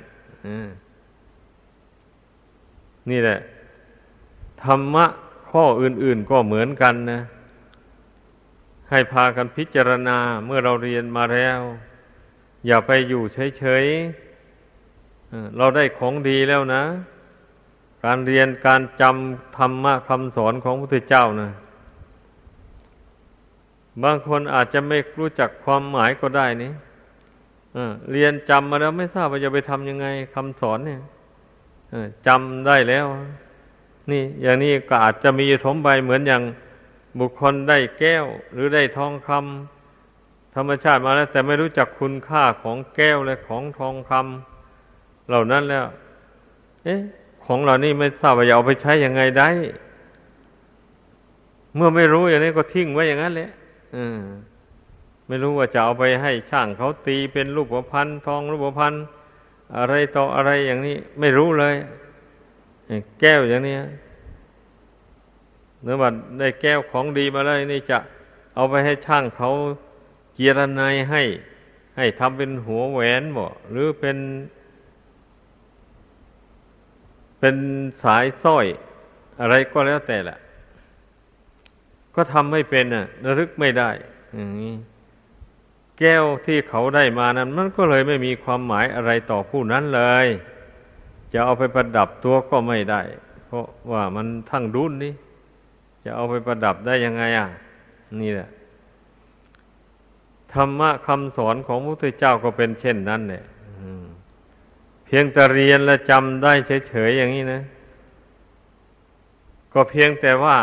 [3.10, 3.38] นี่แหละ
[4.64, 5.06] ธรรมะ
[5.52, 7.22] ข้ออื่นๆก็เหมือนกันนะ
[8.90, 11.60] ให้พากันพิจารณาเมื่อเราเรียนมาแล้ว
[12.66, 13.22] อย่าไปอยู่
[13.58, 16.82] เฉยๆเราได้ของดีแล้วนะ
[18.04, 21.50] การเรียนการจำธรรมะคำสอนของพระพุทธเจ้านะ
[24.02, 26.72] บางคนอาจจะไม่รู้จักความหมายก็ได้นี่
[28.12, 31.00] เรียนจำมาแล้วไม่ทราบว่าจะไปทำยังไงคำสอนเนี่ย
[32.26, 33.06] จำได้แล้ว
[34.10, 36.42] นี่อย่างนี้ก็อาจจะมีถมไปเหมือนอย่าง
[37.18, 45.86] บุคคลได้แก้ว หรือได้ทองคำธรรมชาติมาแล้ว แต่ไม่รู้จักคุณค่าของแก้วและของทองคำเหล่านั้นแล้ว
[46.84, 47.00] เอ๊ะ
[47.44, 49.48] ของเหล่านี้ไม่ทราบว่าจะเอาไปใช้ยังไงได้
[51.74, 53.50] เมื่อไม่รู้อย่างนี้ก็ทิ้งไว้อย่างนั้นแหละ
[53.96, 54.18] อืม
[55.28, 59.04] ไม่รู้ว่าจะเอาไปให้ช่างเขาตีเป็นรูปพันธ์ทองรูปพันธ์
[59.78, 61.74] อะไรต่ออะไรอย่างนี้ ไม่รู้เลย
[63.20, 63.76] แก้วอย่างนี้
[65.82, 67.98] เนื้อบัดได้แก้วของดีมาเลยนี่จะ
[68.54, 69.50] เอาไปให้ช่างเขา
[70.34, 71.22] เกียรนายให้
[71.96, 74.16] ให้ทำเป็นหัวแหวนบ่หรือเป็น
[77.38, 77.56] เป็น
[78.02, 78.66] สายสร้อย
[79.40, 80.38] อะไรก็แล้วแต่แหละ
[82.14, 83.90] ก็ทำไม่เป็นน่ะระลึกไม่ได้
[84.34, 84.74] อย่างนี้
[85.98, 90.26] แก้วที่เขาได้มานั้น มันก็เลยไม่มีความหมายอะไรต่อผู้นั้นเลย
[91.32, 93.00] จะเอาไปประดับตัวก็ไม่ได้
[93.46, 95.12] เพราะว่ามันทั้งดุนนี่
[96.04, 97.48] จะเอาไปประดับได้ยังไงอะ
[98.20, 98.48] นี่แหละ
[100.52, 103.44] ธรรมะคำสอนของพระพุทธเจ้าก็เป็นเช่นนั้นเนี่ย
[105.06, 106.52] เพียงแต่เรียนและจำได้
[106.88, 107.62] เฉยๆอย่างนี้นะ
[109.72, 110.56] ก็เพียงแต่ว่า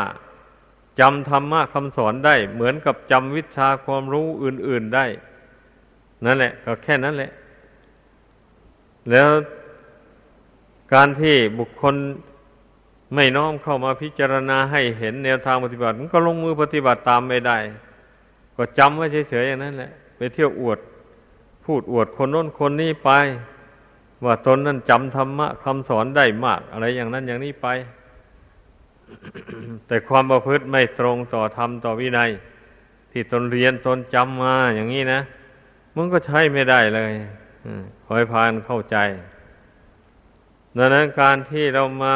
[1.00, 5.06] จำธรรมะคำสอนได้ เหมือนกับจำวิชาความรู้อื่น ๆได้
[6.26, 7.32] นั่นแหละ ก็แค่นั้นแหละ
[9.12, 9.28] แล้ว
[10.94, 11.96] การที่บุคคล
[13.16, 17.58] ไม่น้อมเข้ามาพิจารณาให้เห็นแนวทางปฏิบัติ มันก็ลงมือปฏิบัติตามไม่ได้
[18.56, 20.80] ก็จำไว้เฉยๆอย่างนั้นแหละ ไปเที่ยวอวด
[21.66, 23.10] พูดอวดคนโน้นคนนี้ไป
[24.26, 27.68] ว่าตนนั้นจำธรรมะคำสอนได้มาก อะไรอย่างนั้นอย่างนี้ไป
[29.88, 32.30] แต่ความประพฤติไม่ตรงต่อธรรมต่อวินัย
[33.12, 35.20] ที่ตนเรียนตนจำมาอย่างนี้นะ
[35.96, 37.14] มันก็ใช้ไม่ได้เลย
[38.06, 38.98] คอยพานเข้าใจ
[40.78, 42.16] ดังนั้นการที่เรามา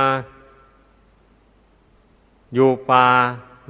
[2.55, 3.07] อยู่ป่า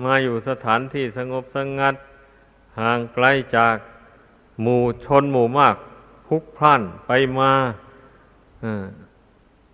[0.05, 1.95] มาอยู่สถานที่สงบสงัด
[2.79, 3.25] ห่างไกล
[3.57, 3.75] จาก
[4.61, 5.75] หมู่ชนหมู่มาก
[6.27, 7.51] พุกพล่านไปมา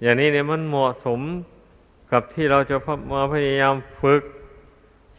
[0.01, 1.21] อย่างนี้เนี่ยมันเหมาะสม
[2.11, 2.75] กับที่เราจะ
[3.13, 4.21] มาพยายามฝึก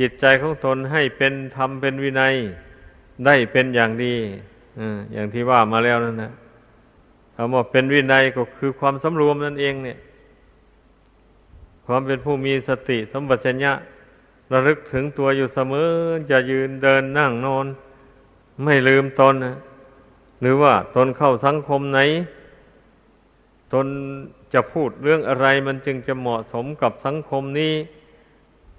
[0.01, 2.35] จิตใจของตนให้เป็นธรรมเป็นวินัย
[3.27, 4.15] ได้เป็นอย่างดี
[5.13, 6.33] อย่างที่ว่ามาแล้วนั่นนะ
[7.43, 9.99] คำว่าเป็นวินัยก็คือความสำรวมนั่นเองเนี่ย
[11.87, 13.73] ความเป็นผู้มีสติสมบัติชญะ
[14.53, 15.89] ระลึกถึงตัวอยู่เสมอ
[16.31, 17.67] จะยืนเดินนั่งนอน
[18.65, 19.57] ไม่ลืมตนนะ
[20.41, 22.01] หรือว่าตนเข้าสังคมไหน
[23.73, 23.87] ตน
[24.55, 27.75] จะพูดเรื่องอะไรมันจึงจะเหมาะสมกับสังคมนี้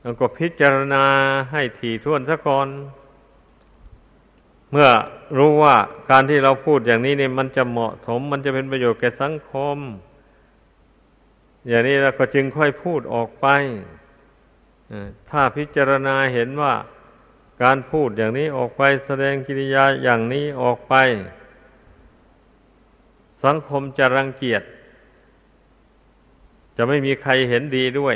[0.02, 1.04] แล้วก็พิจารณา
[1.52, 2.68] ให้ถี่ถ้วนซะก่อน
[4.72, 4.90] เมื่อ
[5.38, 5.76] รู้ว่า
[6.10, 9.78] การที่เราพูดอย่างนี้เนี่ยมันจะเหมาะสม มันจะเป็นประโยชน์แก่สังคม
[11.68, 13.48] อย่างนี้เราก็จึงค่อยพูดออกไป
[15.30, 16.74] ถ้าพิจารณาเห็นว่า
[17.64, 20.96] การพูดอย่างนี้ออกไปแสดงกิริยาอย่างนี้ออกไป
[23.44, 24.64] สังคมจะรังเกียจ
[26.78, 28.16] จะไม่มีใครเห็นดีด้วย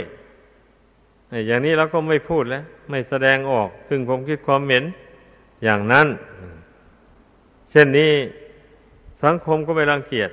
[1.47, 4.83] อย่างนี้เราก็ไม่พูดแล้ว ไม่แสดงออก ซึ่งผมคิดความเห็น
[5.63, 6.07] อย่างนั้น
[7.71, 8.11] เช่นนี้
[9.23, 10.29] สังคมก็ไม่รังเกียจ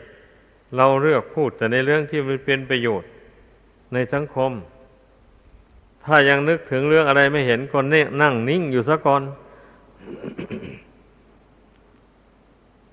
[0.76, 3.08] เราเลือกพูดแต่ในเรื่องที่มันเป็นประโยชน์
[3.92, 4.52] ในสังคม
[6.04, 9.22] ถ้ายังนึกถึงเรื่องอะไรไม่เห็นคนนี่นั่งนิ่งอยู่ซะก่อน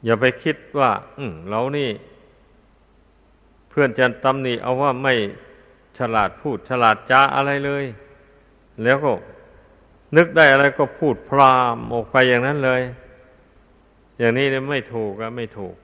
[0.06, 1.90] อย่าไปคิดว่าอืเรานี่
[3.70, 5.14] เพื่อนจะตำหนิเอาว่าไม่
[5.98, 7.86] ฉลาดพูดฉลาดจ้าอะไรเลย
[8.84, 9.12] แล้วก็
[10.16, 12.82] นึกได้อะไรก็พูดพรามออกไปอย่างนั้นเลย
[14.18, 15.76] อย่างนี้เนี่ยไม่ถูกอะไม่ถูก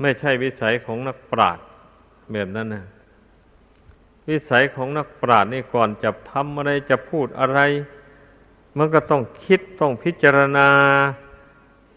[0.00, 1.66] ไไม่ใช่วิสัยของนักปราชญ์
[2.32, 2.84] แบบนั้นนะ
[4.28, 7.60] วิสัยของนักปราชญ์นี่ก่อนจะทำอะไรจะพูดอะไร
[8.78, 10.68] มันก็ต้องคิดต้องพิจารณา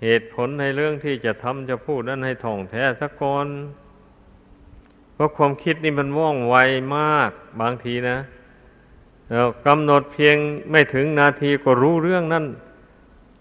[0.04, 3.48] เหตุผลในเรื่องที่จะทำจะพูดนั้นให้ท่องแท้สักก่อน
[5.14, 6.56] เพราะความคิดนี่มันว่องไว
[6.96, 8.18] มากบางทีนะ
[9.34, 10.38] เรากำหนดเพียง
[10.72, 12.46] ไม่ถึงนาทีก็รู้เรื่องนั้น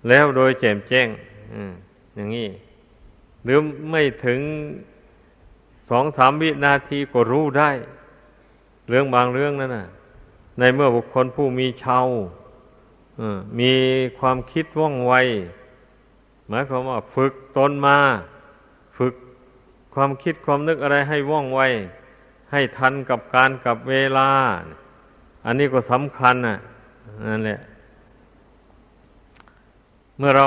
[0.08, 1.08] แล้วโดยแจ่มแจ้ง
[2.14, 2.48] อย่างนี้
[3.44, 3.58] หรือ
[3.90, 4.40] ไม่ถึง
[5.90, 7.70] สองสามวินาทีก็รู้ได้
[8.88, 9.86] เรื่องบางเรื่องนั่นน่ะ
[10.58, 12.06] ในเมื่อบุคคลผู้มีเชาว
[13.60, 13.72] มี
[14.18, 15.14] ความคิดว่องไว
[16.48, 17.98] หมายความว่าฝึกตนมา
[18.98, 19.14] ฝึก
[19.94, 21.60] ความคิดความนึกอะไรให้ว่องไว
[22.52, 24.30] ให้ทันกับการกับเวลา
[25.44, 26.56] อันนี้ก็สำคัญน่ะ
[27.28, 27.58] นั่นแหละ
[30.18, 30.46] เมื่อเรา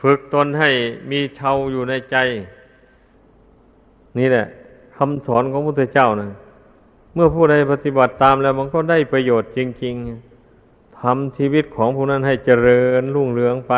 [0.00, 0.70] ฝึกตนให้
[1.10, 2.16] มีเชาอยู่ในใจ
[4.18, 4.46] นี่แหละ
[4.96, 6.30] คำสอนของพระพุทธเจ้านะ
[7.14, 9.94] เมื่อผู้ใดปฏิบัติตามแล้ว มันก็ได้ประโยชน์จริง
[10.48, 13.74] ๆทำชีวิตของผู้นั้นให้เจริญรุ่งเรืองไป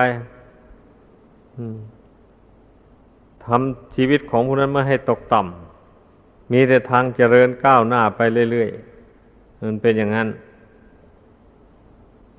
[3.46, 5.65] ทำชีวิตของผู้นั้นไม่ให้ตกต่ำ
[6.52, 10.28] มีแต่ทางเจริญก้าวหน้าไปเรื่อยๆมันเป็นอย่างนั้น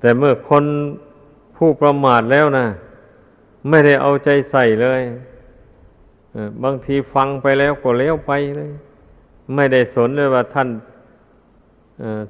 [0.00, 0.64] แต่เมื่อคน
[1.56, 2.66] ผู้ประมาทแล้วนะ
[3.68, 5.00] ไม่ได้เอาใจใส่เลย
[6.62, 8.70] บางทีฟังไปแล้วก็เลี้ยวไปเลย
[9.54, 10.68] ไม่ได้สนเลยว่าท่าน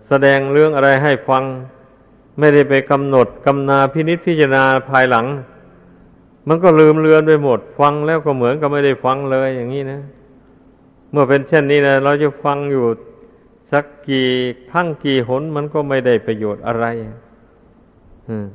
[0.08, 1.42] แสดงเรื่องอะไรให้ฟัง
[2.38, 5.26] ไม่ได้ไปกำหนดกำนาพินิษพิจารณาภายหลัง
[6.48, 10.00] มันก็ลืมเลือนไปหมด ฟังแล้วก็เหมือนกับไม่ได้ฟังเลยอย่างนี้นะ
[11.10, 12.84] เมื่อเป็นเช่นนี้นะเราจะฟังอยู่
[13.72, 14.28] สักกี่
[14.70, 16.86] ครั้งกี่หนมันก็ไม่ได้ประโยชน์อะไร
[18.44, 18.46] ม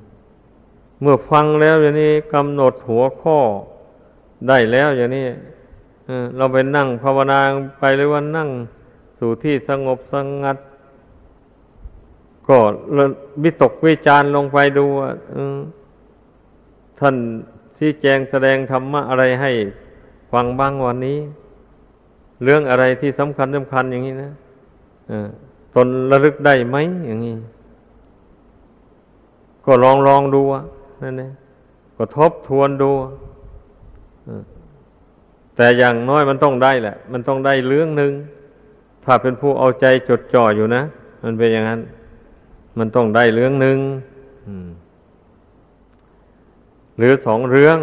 [1.02, 3.38] เมื่อฟังแล้วอย่างนี้กำหนดหัวข้อ
[4.48, 5.28] ได้แล้วอย่างนี้
[6.38, 7.40] เราไปนั่งภาวนา
[7.80, 8.50] ไปหรือว่านั่ง
[9.20, 10.58] สู่ที่สงบสงัด
[12.48, 12.58] ก็
[13.44, 14.86] วิตกวิจารลงไปดู
[17.00, 17.16] ท่าน
[17.78, 19.52] ชี้แจงแสดงธรรมะอะไรให้
[20.32, 21.20] ฟังบ้างวันนี้
[22.44, 24.32] เรื่องอะไรที่สำคัญสำคัญอย่างนี้นะ
[25.76, 26.78] ตนระลึกได้ไหม
[27.08, 27.36] อย่างนี้
[29.66, 30.42] ก็ลองลองดู
[31.04, 31.32] นั่นเอง
[31.98, 32.92] ก็ทบทวนดู
[35.56, 38.12] แต่อย่างน้อยมันต้องได้แหละ มันต้องได้เรื่องหนึ่ง
[39.06, 40.84] ถ้าเป็นผู้เอาใจจดจ่ออยู่นะ
[41.24, 41.80] มันเป็นอย่างนั้น
[42.78, 43.78] มันต้องได้เรื่องหนึ่ง
[46.98, 47.78] หรือสองเรื่อง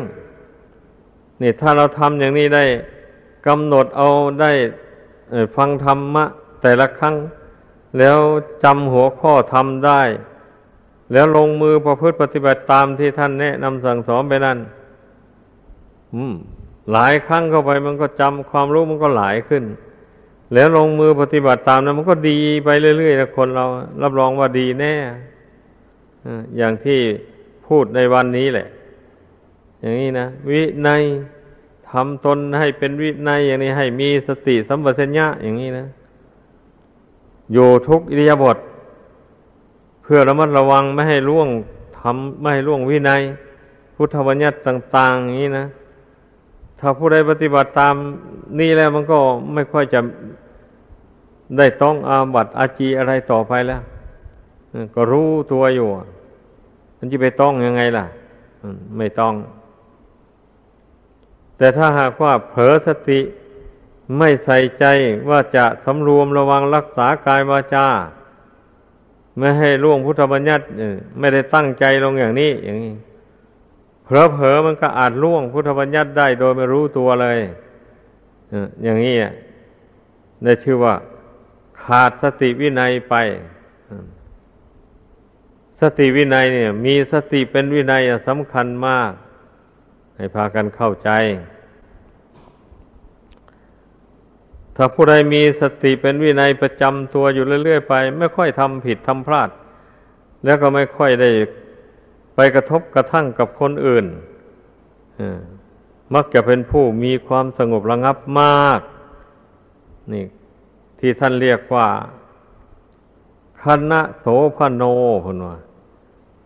[1.42, 2.64] นี่ถ้าเราทำอย่างนี้ได้
[3.46, 4.08] กำหนดเอา
[4.40, 4.52] ได้
[5.56, 6.24] ฟังธรรมะ
[6.62, 7.16] แต่ละครั้ง
[7.98, 8.18] แล้ว
[8.64, 10.02] จำหัวข้อทำได้
[11.12, 14.58] แล้วลงมือประพฤติปฏิบัติตามที่ท่านแนะนำสั่งสอนไปนั่น
[16.92, 19.64] หลายครั้งเข้าไปมันก็จำความรู้มันก็หลายขึ้น
[20.54, 23.64] แล้วลงมือปฏิบัติตามนั้นมันก็ดีไปเรื่อยๆนะคนเรา
[24.02, 24.94] รับรองว่าดีแน่
[26.56, 27.00] อย่างที่
[27.66, 28.68] พูดในวันนี้แหละ
[29.80, 31.02] อย่างนี้นะ วินัย
[31.90, 35.86] ทำตนให้เป็นวินัยอย่างนี้ให้มีสติสัมปชัญญะอย่างนี้นะ
[37.52, 38.58] อยู่ทุกอิริยาบถ
[40.12, 41.48] พื่อระมัดระวังไม่ให้ล่วง
[41.98, 43.22] ทำไม่ให้ล่วงวินัย
[43.94, 45.66] พุทธบัญญัติต่าง ๆ อย่างนี้นะ
[46.78, 47.94] ถ้าผู้ใดปฏิบัติตาม
[48.60, 49.18] นี่แล้วมันก็
[49.54, 50.00] ไม่ค่อยจะ
[51.58, 53.80] ได้ต้องอาบัตอาจีอะไรต่อไปแล้ว
[54.94, 55.88] ก็รู้ตัวอยู่
[56.98, 58.06] มันจะไปต้องยังไงล่ะ
[58.98, 59.32] ไม่ต้อง
[61.60, 63.20] แต่ถ้าหากว่าเผลอสติ
[64.18, 64.84] ไม่ใส่ใจ
[65.28, 67.86] ว่าจะสำรวมระวังรักษากายวาจา
[69.38, 70.64] ไม่ให้ล่วงพุทธบัญญัติ
[71.18, 72.94] ไม่ได้ตั้งใจลงอย่างนี้อย่างนี้
[74.04, 77.38] เผลอๆมันก็อาจล่วงพุทธบัญญัติได้โดยไม่รู้ตัวเลย
[78.82, 79.14] อย่างนี้
[80.44, 80.94] ได้ชื่อว่า
[81.82, 83.14] ขาดสติวินัยไป
[85.80, 89.12] สติวินัยเนี่ย มีสติเป็นวินัยสำคัญมาก
[90.20, 91.10] ให้พากันเข้าใจ
[94.76, 99.50] ถ้าผู้ใดมีสติเป็นวินัยประจำตัวอยู่เรื่อยๆไป ไม่ค่อยทำผิดทำพลาด
[100.44, 101.30] แล้วก็ไม่ค่อยได้
[102.34, 104.06] ไปกระทบกระทั่งกับคนอื่น
[106.14, 108.80] มักจะเป็นผู้มีความสงบระงับมาก
[110.12, 110.24] นี่
[110.98, 111.88] ที่ท่านเรียกว่า
[113.62, 114.82] คณะโสพโน
[115.24, 115.56] พนว่า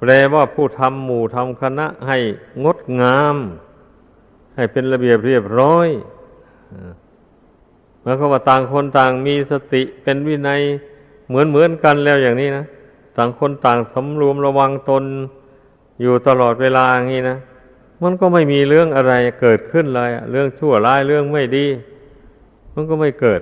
[0.05, 2.19] แปลว่าผู้ทำหมู่ทำคณะให้
[2.65, 3.37] งดงาม
[4.55, 5.89] ให้เป็นระเบียบเรียบร้อย
[8.05, 10.61] แล้วก็ว่าต่างคนต่างมีสติเป็นวินัย
[11.29, 12.65] เหมือนเหมือนกันแล้วอย่างนี้นะ
[13.17, 15.05] ต่างคนต่างสำรวมระวังตน
[16.01, 17.39] อยู่ตลอดเวลาอย่างนี้นะ
[18.03, 21.67] มันก็ไม่มีเรื่องอะไรเกิดขึ้นเลยเรื่องชั่วร้ายเรื่องไม่ดี
[22.75, 23.41] มันก็ไม่เกิด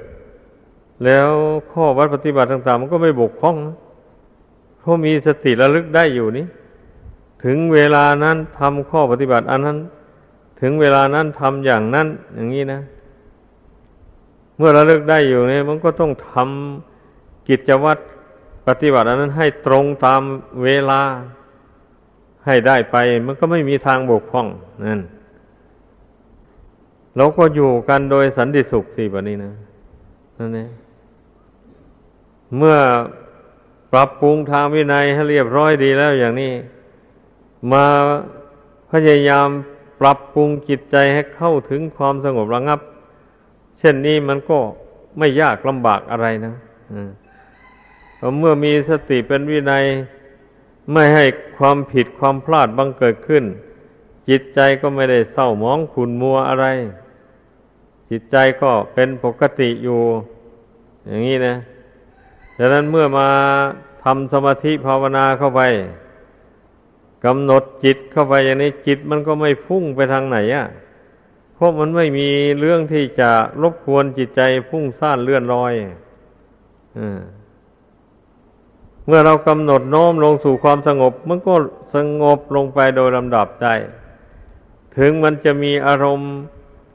[1.04, 1.28] แล้ว
[1.70, 3.81] ข้อวัดปฏิบัติต่าง ๆ มันก็ไม่บกพร่องเพ
[4.84, 6.46] ราะมีสติระลึกได้อยู่นี้
[7.44, 9.78] ถึงเวลานั้นทำข้อปฏิบัติ อันนั้น
[10.60, 12.80] ถึงเวลานั้นทำอย่างนั้น อย่างนี้นะ
[14.56, 18.02] เมื่อระลึกได้อยู่เนี่ยมันก็ต้องทำกิจวัตร
[18.66, 20.22] ปฏิบัติ อันนั้นให้ตรงตาม
[20.62, 21.00] เวลา
[22.46, 24.46] ให้ได้ไป มันก็ไม่มีทางบกพร่อง
[24.88, 25.02] นั่น
[27.16, 29.52] เราก็อยู่กันโดยสันติสุขสิแบบนี้นะ
[30.38, 30.68] นั่นเอง
[32.56, 32.76] เมื่อ
[33.92, 36.52] ปรับปรุงทางวินัยให้เรียบร้อยดีแล้วอย่างนี้
[37.72, 37.84] มา
[38.90, 39.48] พยายาม
[40.00, 42.80] ปรับปรุงจิตใจให้เข้าถึงความสงบระงับ
[43.78, 44.58] เช่นนี้มันก็
[45.18, 46.54] ไม่ยากลำบากอะไรนะ
[48.38, 49.84] เมื่อมีสติเป็นวินัย
[50.92, 51.24] ไม่ให้
[51.58, 53.44] ความผิดความพลาดบังเกิดขึ้น
[54.28, 56.66] จิตใจก็ไม่ได้เศร้าหมองขุนมัวอะไร
[58.10, 60.00] จิตใจก็เป็นปกติอยู่
[61.06, 61.54] อย่างนี้นะ
[62.62, 63.28] ดังนั้นเมื่อมา
[64.04, 65.62] ทำสมาธิภาวนาเข้าไป
[67.24, 70.66] กำหนดจิตเข้าไปอย่างนี้จิตมันก็ไม่ฟุ้งไปทางไหนอะ่ะ
[71.54, 73.30] เพราะมันไม่มีเรื่องที่จะ
[73.62, 75.72] รบกวนจิตใจฟุ้งซ่านเลื่อนลอย
[76.98, 77.00] อ
[79.06, 81.54] เมื่อเรากำหนดโน้มลงสู่ความสงบ มันก็
[81.94, 83.74] สงบลงไปโดยลำดับได้
[84.96, 86.32] ถึงมันจะมีอารมณ์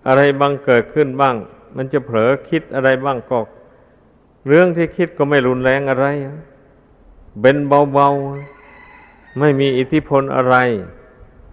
[0.07, 1.35] อะไรบางเกิดขึ้นบ้าง
[1.75, 3.39] มันจะเผลอคิดอะไรบ้างก็
[4.47, 6.05] เรื่องที่คิดก็ไม่รุนแรงอะไร
[7.41, 7.57] เป็น
[7.93, 10.55] เบาๆ ไม่มีอิทธิพลอะไร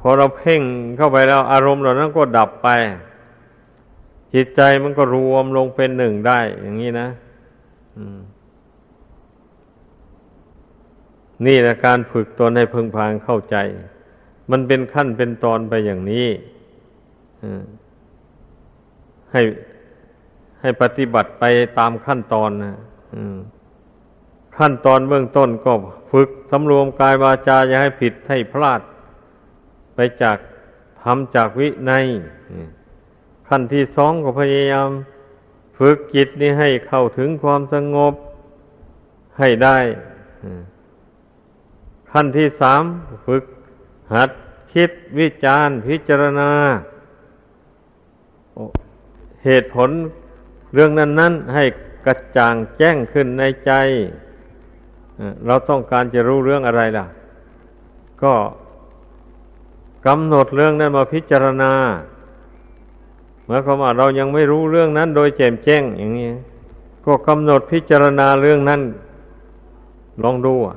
[0.01, 0.63] พอเราเพ่ง
[0.97, 2.69] เข้าไปแล้วอารมณ์เหล่านั้นก็ดับไป
[4.35, 7.09] จิตใจมันก็รวมลงเป็นหนึ่งได้ อย่างนี้นะ
[11.47, 13.57] นี่แหละการฝึกตนให้พึงพางเข้าใจ
[14.51, 16.27] มันเป็นขั้นเป็นตอนไปอย่างนี้
[19.33, 19.41] ให้
[20.65, 21.45] ให้ปฏิบัติไป
[21.79, 22.77] ตามขั้นตอนนะ
[24.59, 25.73] ขั้นตอนเบื้องต้นก็
[26.13, 28.81] ฝึกสำรวมกายวาจาอย่าให้ผิดให้พลาด
[29.95, 30.39] ไปจาก
[31.03, 31.93] ทำจากวิใน
[33.49, 34.89] ขั้นที่สองก็พยายาม
[35.79, 38.15] ฝึกจิตนี้ให้เข้าถึงความสงบ
[39.39, 39.79] ให้ได้
[42.13, 42.83] ขั้นที่สาม
[43.27, 43.45] ฝึก
[44.15, 44.31] หัด
[44.75, 46.51] คิดวิจารณ์พิจารณา
[49.45, 49.91] เหตุผล
[50.75, 51.65] เรื่องนั้นๆให้
[52.07, 53.73] กระจ่างแจ้งขึ้นในใจ
[55.47, 57.07] เราต้องการจะรู้เรื่องอะไรล่ะ
[58.23, 58.35] ก็
[60.07, 61.73] กำหนดเรื่องนั้นมาพิจารณา
[63.45, 66.29] เมื่อเขาว่าเรายังไม่รู้เรื่องนั้น โดยแจ่มแจ้งอย่างนี้
[67.05, 68.81] ก็กำหนดพิจารณาเรื่องนั้น
[70.23, 70.77] ลองดูอะ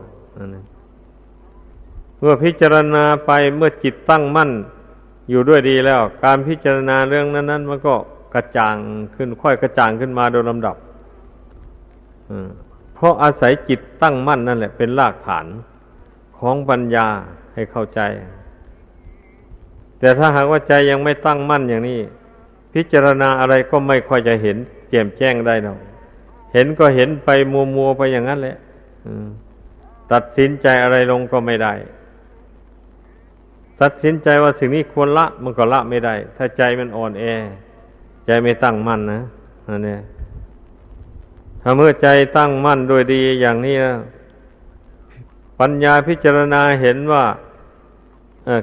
[2.20, 4.52] เมื่อพิจารณาไปเมื่อจิตตั้งมั่น
[5.30, 7.96] อยู่ด้วยดีแล้ว การพิจารณาเรื่องนั้นนั้นมันก็
[8.34, 8.76] กระจ่าง
[9.16, 10.76] ขึ้น ค่อยกระจ่างขึ้นมาโดยลำดับ
[12.96, 15.46] เพราะอาศัยจิตตั้งมั่นนั่นแหละ เป็นรากฐาน
[16.38, 17.08] ของปัญญา
[17.54, 18.02] ให้เข้าใจ
[20.00, 22.00] แต่ถ้าหากว่าใจยังไม่ตั้งมั่นอย่างนี้
[22.74, 24.58] พิจารณาอะไรก็ไม่ค่อยจะเห็น
[24.90, 25.80] แจ่มแจ้งได้หรอก
[26.54, 28.58] เห็นก็เห็นไปมัวมัวไปอย่างนั้นแหละ
[30.12, 31.74] ตัดสินใจอะไรลงก็ไม่ได้
[33.82, 37.24] ตัดสินใจว่าสิ่งนี้ควรละมันก็ละไม่ได้ ถ้าใจมันอ่อนแอ
[38.28, 39.20] ใจไม่ตั้งมั่นนะ
[39.68, 39.96] อันนี้
[41.62, 42.08] ถ้าเมื่อใจ
[42.38, 43.94] ตั้งมั่นโดยดีอย่างนี้นะ
[45.60, 47.24] ปัญญาพิจารณาเห็นว่า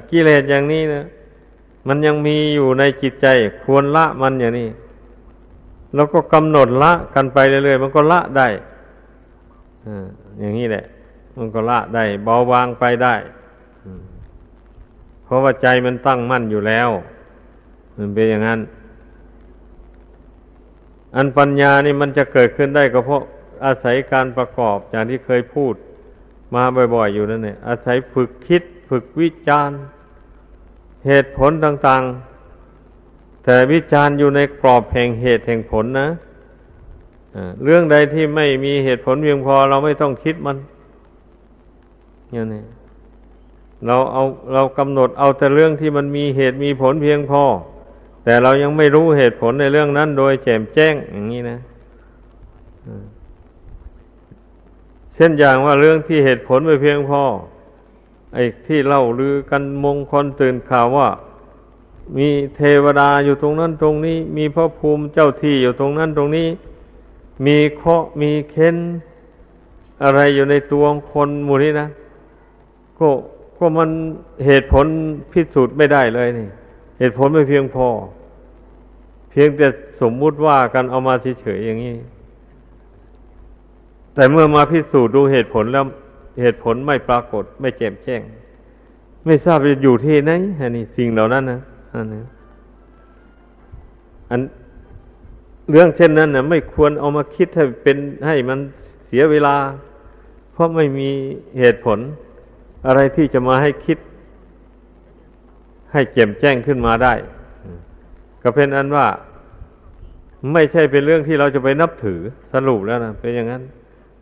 [0.09, 1.03] กิเลสอย่างนี้นะ
[1.87, 3.27] มันยังมีอยู่ในจิตใจ
[3.63, 4.69] ควรละมันอย่างนี้
[5.95, 8.47] แล้วก็กำหนดละกันไปเรื่อยๆมันก็ละได้
[10.39, 10.85] อย่างนี้แหละ
[11.37, 13.15] มันก็ละได้ เบาบางไปได้
[15.23, 16.89] เพราะว่าใจมันตั้งมั่นอยู่แล้ว
[17.97, 18.59] มันเป็นอย่างนั้น
[21.15, 23.23] อันปัญญานี่มันจะเกิดขึ้นได้ก็เพราะ
[23.65, 25.73] อาศัยการประกอบอย่างที่เคยพูด
[26.55, 26.63] มา
[26.95, 29.77] บ่อย ๆ อยู่นั่นเนี่ยอาศัยฝึกคิดฝึกวิจารณ์
[31.05, 32.03] เหตุผลต่าง
[32.73, 36.07] ๆ แต่วิจารณ์อยู่ในกรอบแห่งเหตุแห่งผลนะ
[37.63, 40.57] เรื่องใดที่ไม่มีเหตุผลเพียงพอเราไม่ต้องคิดมัน
[42.33, 42.63] อย่างนี้
[43.85, 47.43] เราเอาเรากำหนดเอาแต่เรื่องที่มันมีเหตุมีผลเพียงพอ
[48.25, 51.57] แต่เรายังไม่รู้เหตุผลในเรื่องนั้น โดยแจ่มแจ้งอย่างนี้นะ
[55.15, 57.21] เช่นอย่างว่าเรื่องที่เหตุผลไปเพียงพอ
[58.33, 61.09] ไอ้ที่เล่าลือกันมงคลตื่นข่าวว่า
[62.17, 66.47] มีเทวดาอยู่ตรงนั้นตรงนี้ มีพระภูมิเจ้าที่อยู่ตรงนั้นตรงนี้
[67.45, 68.77] มีเคาะมีเค้น
[70.03, 71.87] อะไรอยู่ในตัวคนหมู่นี้นะ
[72.99, 73.07] ก็
[73.57, 73.89] ก็มัน
[74.45, 74.85] เหตุผล
[75.31, 76.47] พิสูจน์ไม่ได้เลยนี่
[76.99, 77.87] เหตุผลไม่เพียงพอ
[79.29, 79.67] เพียงแต่
[80.01, 81.95] สมมุติว่ากันเอามาเฉยๆอย่างนี้
[84.13, 85.85] แต่เมื่อมาพิสูจน์ดูเหตุผลแล้ว
[86.41, 88.21] เหตุผลไม่ปรากฏ ไม่แจ่มแจ้ง
[89.25, 91.59] ไม่ทราบจะอยู่ที่ไหนอันนี้สิ่งเหล่านั้นนะ
[91.93, 92.23] อันนี้
[94.29, 94.41] อัน
[95.69, 98.59] เรื่องเช่นนั้นนะไม่ควรเอามาคิดให้เป็นให้มัน
[99.07, 99.55] เสียเวลา
[100.53, 101.09] เพราะไม่มี
[101.59, 101.99] เหตุผล
[102.87, 103.97] อะไรที่จะมาให้คิด
[105.95, 107.13] ให้แจ่มแจ้งขึ้นมาได้
[108.43, 109.07] ก็เป็นอันว่า
[110.53, 112.19] ไม่ใช่เป็นเรื่องที่เราจะไปนับถือ
[112.53, 113.63] สรุปแล้วนะเป็นอย่างนั้น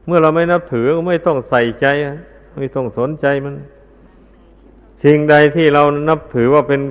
[0.05, 1.85] เมื่อเราไม่นับถือก็ไม่ต้องใส่ใจ
[2.57, 3.53] ไม่ต้องสนใจมัน
[5.03, 6.81] สิ่งใดที่เรานับถือว่าเป็น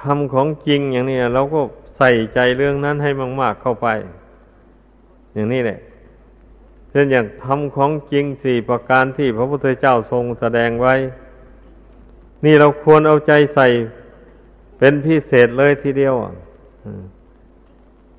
[0.00, 1.60] ธรรมของจริงอย่างนี้เราก็
[1.98, 3.88] ใส่ใจเรื่องนั้นให้มาก ๆเข้าไป
[5.34, 5.78] อย่างนี้แหละ
[6.90, 10.94] เช่นอย่างธรรมของจริงสี่ประการที่พระพุทธเจ้าทรงแสดงไว้
[12.44, 13.66] นี่เราควรเอาใจใส่
[14.78, 16.14] เป็นพิเศษเลยทีเดียว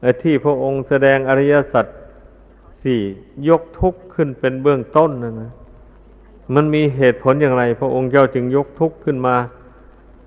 [0.02, 1.86] ไอ้ที่พระองค์แสดงอริยสัจ
[2.84, 3.00] สี่
[3.50, 5.52] ยกทุกข์ขึ้นเป็นเบื้องต้นนะนะ
[6.56, 9.36] มันมีเหตุผลอย่างไร พระองค์เจ้าจึงยกทุกข์ขึ้นมา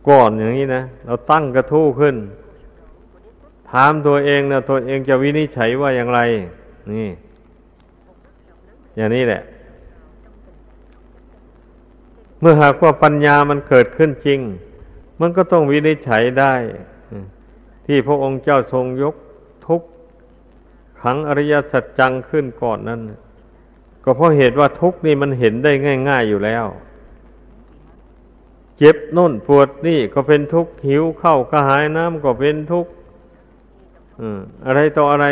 [0.08, 2.16] ก่อนอย่างนี้นะเราตั้งกระทู้ขึ้น
[3.70, 6.20] ถามตัวเองนะตัวเองจะวินิจฉัยว่าอย่างไร
[6.92, 7.08] นี่
[8.96, 9.42] อย่างนี้แหละ
[12.40, 14.40] เมื่อหากว่าปัญญามันเกิดขึ้นจริง
[15.20, 16.54] มันก็ต้องวินิจฉัยได้
[17.86, 19.14] ที่พระองค์เจ้าทรงยก
[19.66, 19.82] ทุก
[21.02, 23.00] ขังอริยสัจจังขึ้นก่อนนั้น
[24.04, 25.72] ก็เพราะเหตุว่าทุกนี่มันเห็นได้
[26.08, 26.66] ง่าย ๆอยู่แล้ว
[28.78, 32.92] เจ็บน่นปวดนี่ก็เป็นทุกข์หิวเข้ากระหายน้ำก็เป็นทุกข์
[34.66, 35.26] อะไรต่ออะไร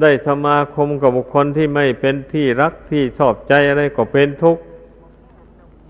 [0.00, 4.62] ได้สมาคมกับบุคคลที่ไม่เป็นที่รักที่ชอบใจอะไรก็เป็นทุกข์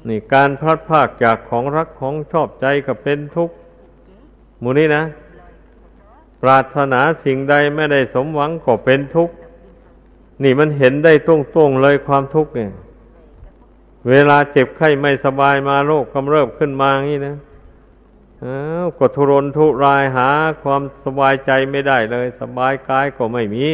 [0.09, 3.55] นี่การพลัดพากจากของรักของชอบใจก็เป็นทุกข์
[4.63, 5.05] มูนี้นะ
[6.43, 9.35] ปรารถนาสิ่งใดไม่ได้สมหวังก็เป็นทุกข์
[10.43, 12.73] นี่มันเห็นได้ตรงๆเลยความทุกข์เนี่ย
[14.09, 17.37] เวลาเจ็บไข้ไม่สบายมาโรคกำเริบขึ้นมาอย่างนี้นะ
[18.45, 20.29] อ้าวก็ทุรนทุรายหา
[20.63, 23.67] ความสบายใจไม่ได้เลย สบายกายก็ไม่มี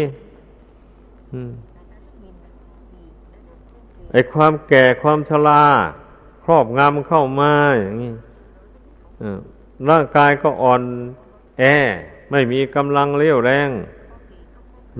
[4.10, 5.62] ไอความแก่ความชรา
[6.44, 8.12] ครอบงำเข้ามาอย่างนี้
[9.90, 10.82] ร่างกายก็อ่อน
[11.58, 11.62] แอ
[12.30, 13.70] ไม่มีกำลังเลี้ยวแรง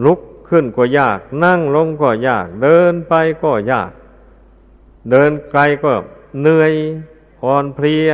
[0.05, 3.91] ลุกขึ้นก็ยาก นั่งลงก็ยาก เดินไปก็ยาก
[5.11, 5.93] เดินไกลก็
[6.41, 6.73] เหนื่อย
[7.43, 8.11] อ่อนเพลีย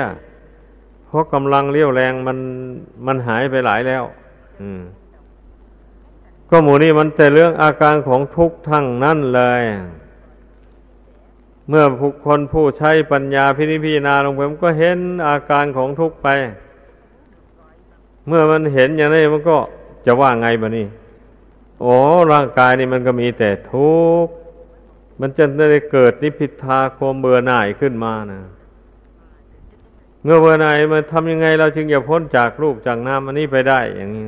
[1.06, 2.38] เพราะกำลังเลี้ยวแรงมัน
[3.06, 4.04] มันหายไปหลายแล้ว
[4.60, 4.82] อืม
[6.50, 9.62] ก็หมูนี่มันแต่เรื่องอาการของทุกข์ทั้งนั้นเลย
[11.70, 14.98] เมื่อผู้คนผู้ใช้ปัญญาพินิพินาลงไปมันก็เห็น
[15.28, 16.28] อาการของทุกข์ไป
[18.26, 19.56] เมื่อมันเห็นอย่างนี้มันก็
[20.06, 20.86] จะว่าไงบะนี่
[21.80, 21.94] โอ้
[22.32, 23.94] ร่างกายนี่มันก็มีแต่ทุ
[24.24, 24.32] กข์
[25.20, 28.40] มันจะได้เกิดนิพิทาความเบื่อหน่ายขึ้นมานะ
[30.22, 34.24] เมื่อเบื่อหน่ายมันทำยังไงเราจึงจะพ้นจากรูปจากนามอันนี้ไปได้อย่างนี้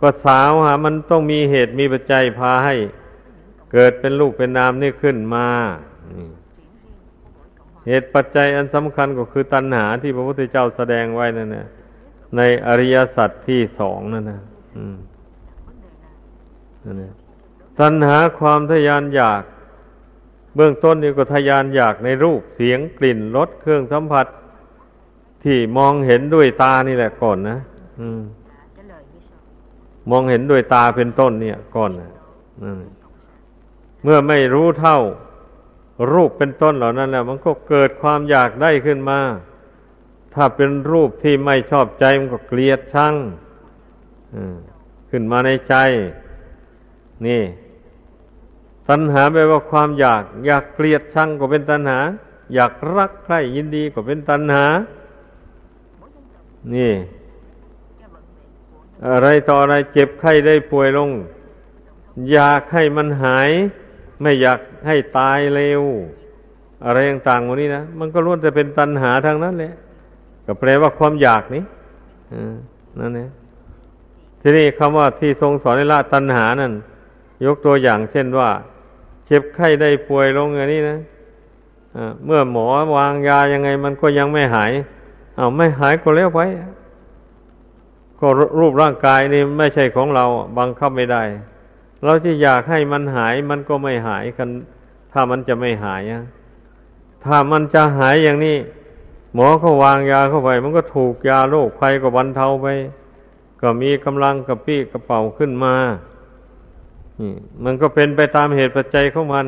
[0.00, 2.74] ก็สาวหามันต้องมีเหตุมีปัจจัยพาให้
[3.72, 5.46] เกิดเป็นรูปเป็นนามนี่ขึ้นมา
[7.86, 11.66] เหตุปัจจัยอันสำคัญก็คือตัณหาที่พระพุทธเจ้าแสดงไว้นั่นนะ
[12.36, 14.40] ในอริยสัจที่สองนั่นนะ
[16.84, 17.12] นั่นนะ
[17.80, 19.42] ตัณหาความทยานอยาก
[20.54, 24.26] เบื้องต้นนี่ก็ทยานอยากในรูปเสียงกลิ่นรสเครื่องสัมผัส
[25.44, 27.58] ที่มองเห็นด้วยตานี่แหละก่อนนะ
[30.10, 32.10] มองเห็นด้วยตาเป็นต้นเนี่ยก่อนนะ
[34.02, 34.98] เมื่อไม่รู้เท่า
[36.12, 39.20] รูปเป็นต้นเหล่านั้นแล้วมันก็เกิดความอยากได้ขึ้นมา
[40.34, 43.14] ถ้าเป็นรูปที่ไม่ชอบใจมันก็เกลียดชัง
[45.10, 45.74] ขึ้นมาในใจ
[47.26, 47.42] นี่
[48.88, 51.98] ตัณหาแปลว่าความอยาก อยากเกลียดชังก็เป็นตัณหา
[52.54, 54.64] อยากรักใครยินดีก็เป็นตัณหา
[56.74, 56.92] นี่
[59.08, 61.10] อะไรต่ออะไรเจ็บไข้ได้ป่วยลง
[62.32, 63.50] อยากให้มันหาย
[64.22, 65.82] ไม่อยากให้ตายเร็ว
[66.84, 69.74] อะไรต่างๆวันนี้นะมันก็ล้วนจะเป็นตัณหาทางนั้นแหละ
[70.46, 71.64] ก็แปลว่าความอยากนี้
[73.00, 73.30] นั่นเอง
[74.40, 76.72] ทีนี้คำว่าที่ทรงสอนในละตัณหานั่น
[77.46, 78.50] ยกตัวอย่างเช่นว่า
[79.26, 80.98] เจ็บไข้ได้ป่วยลงอย่างนี้นะ
[82.24, 84.72] เมื่อหมอวางยายังไง มันก็ยังไม่หาย
[85.36, 86.40] เอาไม่หายก็แล้วไป
[88.20, 88.26] ก็
[88.60, 90.24] รูปร่างกายนี่ไม่ใช่ของเรา
[90.58, 91.22] บังคับไม่ได้
[92.04, 94.48] เราที่อยากให้มันหายมันก็ไม่หายกัน
[95.12, 96.02] ถ้ามันจะไม่หาย
[97.24, 98.56] ถ้ามันจะหายอย่างนี้
[99.34, 102.66] หมอเขาวางยาเข้าไป มันก็ถูกยาโรคภัยก็บรรเทาไป
[103.60, 105.74] ก็มีกำลังกระปี้กระเป๋าขึ้นมา
[107.64, 109.46] มันก็เป็นไปตามเหตุปัจจัยของมัน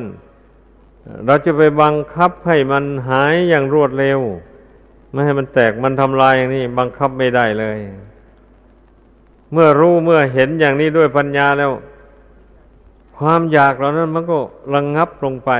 [1.26, 4.20] เราจะไปบังคับให้มันหายอย่างรวดเร็ว
[5.11, 7.78] ไม่ให้มันแตกมันทำลายอย่างนี้ บังคับไม่ได้เลย
[9.53, 11.72] เมื่อรู้เมื่อเห็นอย่างนี้ด้วยปัญญาแล้ว
[13.18, 14.38] ความอยากเหล่านั้นมันก็
[14.74, 15.50] ระงงับลงไป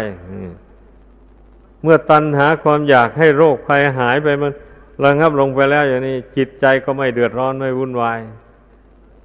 [1.82, 4.52] เมื่อตัณหาความอยากให้โรคภัยหายไปมัน
[5.04, 8.18] ระงับลงไปแล้วอย่างนี้ จิตใจก็ไม่เดือดร้อนไม่วุ่นวาย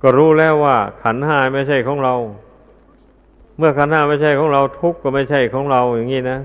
[0.02, 2.16] ก็รู้แล้วว่า ขันห้าไม่ใช่ของเรา
[3.58, 6.40] เมื่อขันห้าไม่ใช่ของเรา ทุกข์ก็ไม่ใช่ของเราอย่างนี้นะ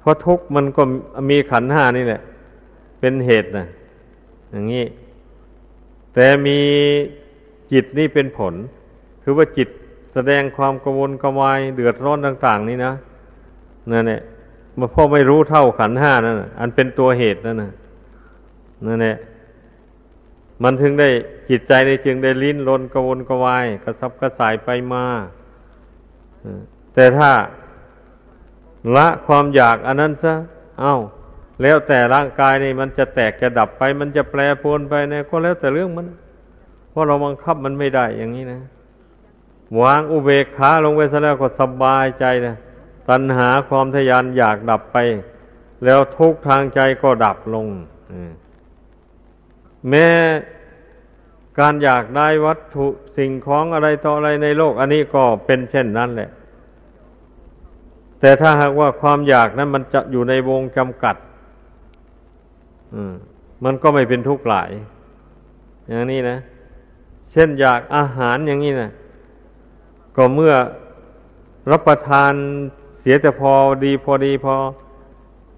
[0.00, 0.82] เพราะทุกข์มันก็
[1.30, 2.20] มีขันห้านี่แหละ
[3.00, 3.66] เป็นเหตุนะ
[4.50, 4.84] อย่างนี้
[6.14, 6.58] แต่มี
[7.72, 8.54] จิตนี่เป็นผล
[9.22, 9.68] คือว่าจิต
[10.14, 12.92] แสดงความกังวลกวายเดือดร้อนต่าง ๆ นี่นะ
[13.92, 14.20] นั่นแหละ
[14.78, 17.72] มาพ่อไม่รู้เท่าขันห้านั่นอันเป็นตัวเหตุนั่นนะ
[18.86, 19.16] นั่นแหละ
[20.62, 21.08] มันถึงได้
[21.50, 25.04] จิตใจในจึงได้ลิ้นลนกระวนกระวาย กระซับกระสายไปมา
[26.94, 27.30] แต่ถ้า
[28.96, 30.34] ละความอยากอันนั้นซะ
[30.80, 30.96] เอา้า
[31.62, 36.06] แล้วแต่ร่างกายนี่มันจะแตกจะดับไป มันจะแปรปรวนไปเนี่ยก็แล้วแต่เรื่องมัน
[36.90, 38.60] เพราะเราบังคับมันไม่ได้อย่างนี้นะ
[39.80, 42.56] วางอุเบกขาลงไปซะแล้วก็สบายใจนะ
[43.08, 44.96] ตัณหาความทยานอยากดับไป
[45.84, 47.66] แล้วทุกทางใจก็ดับลง
[49.88, 50.06] แม้
[51.58, 56.30] การอยากได้วัตถุสิ่งของอะไรต่ออะไรในโลก อันนี้ก็เป็นเช่นนั้นแหละ
[58.20, 61.16] แต่ถ้าหากว่าความอยากนั้นมันจะอยู่ในวงจำกัด
[63.64, 64.70] มันก็ไม่เป็นทุกข์หลาย
[65.86, 66.38] อย่างนี้นะ
[67.32, 68.90] เช่นอยากอาหารอย่างนี้นะ
[70.16, 70.54] ก็เมื่อ
[71.70, 72.32] รับประทาน
[73.00, 73.52] เสียแต่พอ
[73.84, 74.54] ดีพอดีพอ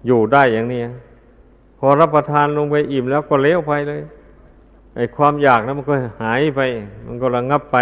[0.07, 0.81] อยู่ได้อย่างนี้
[1.79, 4.01] พอรับประทานลงไปอิ่มแล้วก็เลี้ยวไปเลย
[4.95, 6.61] ไอ้ความอยากนั้นมันก็หายไป
[7.05, 7.77] มันก็ระงงับไป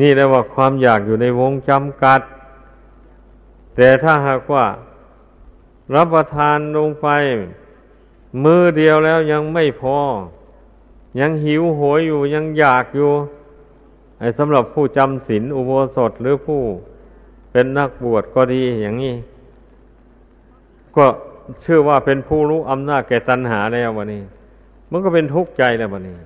[0.00, 2.20] นี่เรียกว่าความอยากอยู่ในวงจำกัด
[3.76, 4.64] แต่ถ้าหากว่า
[5.94, 7.08] รับประทานลงไป
[8.44, 9.98] มือเดียวแล้วยังไม่พอ
[11.20, 13.10] ยังหิวโหยอยู่ยังอยากอยู่
[14.38, 16.60] สำหรับผู้จำศีลอุโบสถหรือผู้
[17.52, 19.14] เป็นนักบวชก็ดีอย่างนี้
[20.96, 21.06] ก็
[21.64, 24.22] ชื่อว่าเป็นผู้รู้อำนาจแก่ตัณหาแล้ววันนี้
[24.90, 26.16] มันก็เป็นทุกข์ใจแล้ววันนี้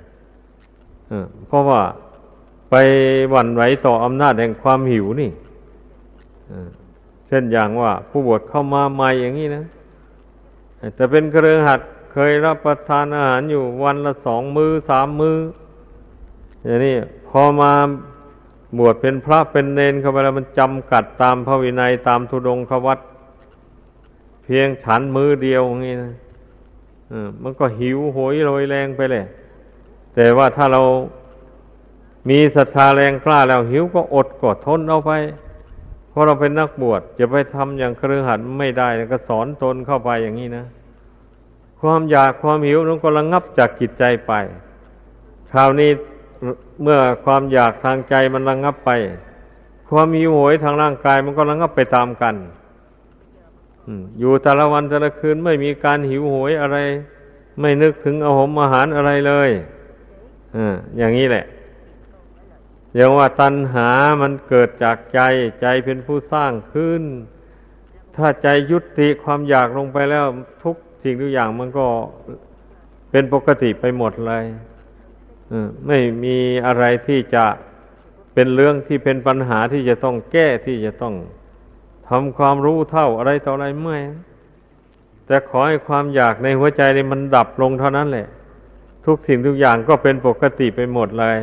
[1.48, 1.80] เพราะว่า
[2.70, 2.74] ไป
[3.30, 5.30] หวั่นไหวต่ออำนาจแห่งความหิวนี่
[7.28, 9.64] เช่นอย่างว่าผู้บวชเข้ามาใหม่อย่างนี้นะ
[10.94, 11.80] แต่เป็นกระเรือหัด
[12.12, 15.36] เคยรับประทานอาหารอยู่วันละสองมือสามมือ
[16.64, 16.94] อย่างนี้
[17.28, 17.72] พอมา
[18.78, 22.98] บวชเป็นพระเป็นเนนเข้าไปแล้วมันจำกัดตามพระวินัยตามทุดงควัต
[24.44, 26.12] เพียงฉันมือเดียวอย่างนี้นะ
[27.42, 29.24] มันก็หิวโหยโรยแรงไปเลย
[30.14, 30.82] แต่ว่าถ้าเรา
[32.28, 35.12] มีศรัทธาแรงกล้าแล้วหิวก็อดกดทนเอาไป
[36.10, 40.64] เพราะเราเป็นนักบวชจะไปทำอย่างเครือขัดไม่ได้ก็สอนตนเข้าไปอย่างนี้นะ
[41.80, 44.32] ความอยากความหิวนั้นก็ระงงับจากจิตใจไป
[45.52, 45.90] คราวนี้
[46.82, 48.90] เมื่อความอยากทางใจมันระงงับไป
[49.88, 52.34] ความมีโหยทางร่างกายมันก็ระงงับไปตามกัน
[54.18, 56.76] อยู่แต่ละวันแต่ละคืนไม่มีการหิวโหยอะไร
[57.60, 59.50] ไม่นึกถึงอาหมอาหารอะไรเลย
[60.56, 60.58] อ
[60.98, 61.44] อย่างนี้แหละ
[62.94, 63.88] อย่างว่าตัณหา
[64.22, 65.20] มันเกิดจากใจ
[65.60, 67.02] ใจเป็นผู้สร้างขึ้น
[68.16, 70.24] ถ้าใจยุติความอยากลงไปแล้ว
[70.62, 71.86] ทุกสิ่งทุกอย่างมันก็
[73.10, 74.44] เป็นปกติไปหมดเลย
[75.86, 76.36] ไม่มี
[76.66, 77.44] อะไรที่จะ
[78.34, 81.14] เป็นเรื่องที่เป็นปัญหาที่จะต้องแก้ที่จะต้อง
[82.08, 83.98] ทำความรู้เท่าอะไรต่ออะไรไม่
[85.26, 88.28] แต่ขอให้ความอยากในหัวใจนี่มันดับลงเท่านั้นแหละ
[89.06, 91.38] ทุกสิ่งทุกอย่างก็เป็นปกติไปหมดเลย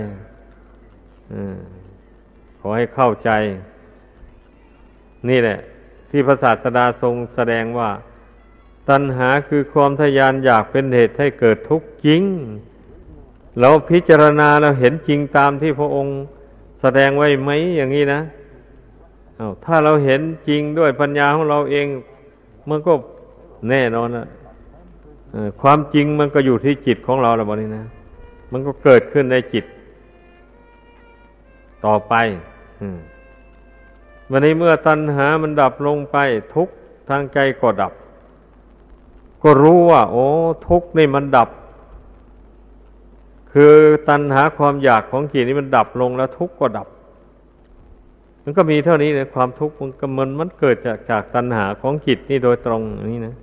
[1.33, 1.35] อ
[2.59, 3.29] ขอให้เข้าใจ
[5.29, 5.59] นี่แหละ
[6.09, 7.89] ที่พระศาสดาทรงแสดงว่า
[8.89, 12.23] ตัณหาคือความทยานอยากเป็นเหตุให้เกิดทุกข์จริง
[13.59, 16.15] เราพิจารณาเราเห็นจริงตามที่พระองค์
[16.81, 18.21] แสดงไว้ไหมอย่างนี้นะ
[19.39, 21.87] อาถ้าเราเห็นจริงด้วยปัญญาของเราเอง
[22.69, 22.93] มันก็
[23.69, 24.27] แน่นอนนะ
[25.61, 27.85] ความจริงมันก็อยู่ที่จิตของเราแล้วบนี้นะ
[28.51, 29.65] มันก็เกิดขึ้นในจิต
[31.85, 32.13] ต่อไป
[34.31, 36.17] วันนี้เมื่อตัณหามันดับลงไป
[36.55, 36.67] ทุก
[37.09, 37.93] ทางใจก็ดับ
[39.43, 40.25] ก็รู้ว่า โอ้
[40.67, 41.49] ทุกนี่มันดับ
[43.57, 43.73] คือ
[44.09, 46.87] ตัณหาความอยากของจิตนี้มันดับลงแล้วทุกข์ก็ดับ
[48.43, 52.81] มันก็มีเท่านี้เลยความทุกข์มันก็มันมันเกิดจากจากตัณหาของจิตนี่โดยตรง
[53.11, 53.35] นี่นะ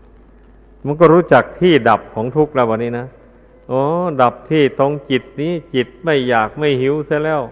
[0.86, 3.06] มันก็รู้จักที่ดับของทุกข์แล้ววันนี้นะ
[3.70, 3.80] อ๋อ
[4.22, 7.42] ดับที่ตรงจิตนี้จิตไม่อยากไม่หิวเสียแล้ว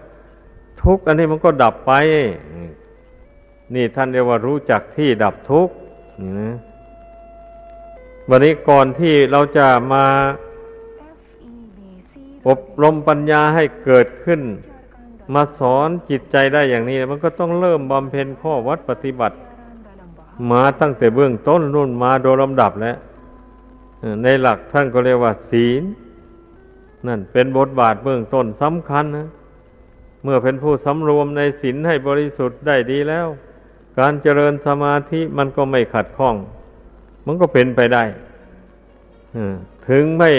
[0.83, 1.91] ทุกข์อันนี้มันก็ดับไป
[3.75, 5.73] นี่ท่านเรียกว่ารู้จักที่ดับทุกข์
[6.39, 6.55] นะ
[8.29, 10.05] วันนี้ก่อนที่เราจะมา
[12.47, 14.41] อบรมปัญญาให้เกิดขึ้น
[15.33, 19.35] มาสอนจิตใจได้อย่างนี้ มันก็ต้องเริ่มบำเพ็ญข้อวัดปฏิบัติ
[20.51, 22.97] มาตั้งแต่เบื้องต้นรุ่นมาโดยลำดับแล้ว
[24.23, 25.83] ในหลักท่านก็เรียกว่าศีล
[27.07, 29.27] นั่นเป็นบทบาทเบื้องต้นสำคัญนะ
[30.23, 33.27] เมื่อเป็นผู้สำรวมในศีลให้บริสุทธิ์ได้ดีแล้ว
[33.99, 36.35] การเจริญสมาธิมันก็ไม่ขัดข้อง
[37.25, 38.03] มันก็เป็นไปได้
[39.89, 40.31] ถึงไม่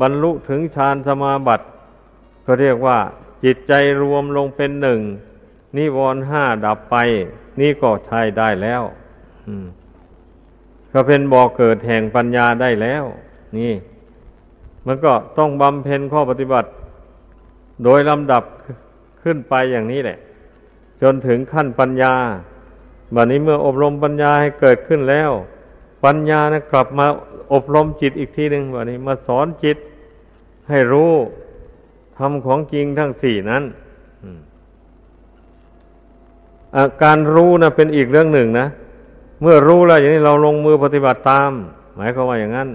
[0.00, 1.66] บรรลุถึงฌานสมาบัติ
[2.46, 2.98] ก็เรียกว่า
[3.44, 3.72] จิตใจ
[4.02, 5.00] รวมลงเป็นหนึ่ง
[5.76, 6.96] นิวรณ์ห้าดับไป
[7.60, 8.82] นี่ก็ใช้ได้แล้ว
[10.92, 13.04] ก็เป็นบ่อเกิดแห่งปัญญาได้แล้ว
[13.58, 13.72] นี่
[14.86, 16.68] มันก็ต้องบำเพ็ญข้อปฏิบัติ
[17.84, 18.44] โดยลำดับ
[19.22, 20.18] ขึ้นไปอย่างนี้แหละ
[21.02, 22.14] จนถึงขั้นปัญญา
[23.14, 25.30] บัดนี้เมื่ออบรมปัญญาให้เกิดขึ้นแล้ว
[26.04, 27.06] ปัญญานะกลับมา
[27.52, 29.76] อบรมจิตอีกทีหนึ่งบัดนี้มาสอนจิต
[30.68, 31.12] ให้รู้
[32.18, 33.64] ทำของจริงทั้งสี่นั้น
[37.02, 38.66] การรู้นะเป็นอีกเรื่องหนึ่งนะ
[39.40, 41.50] เมื่อรู้แล้วอย่างนี้เราลงมือปฏิบัติตาม
[41.94, 42.68] หมายความว่าอย่างนั้น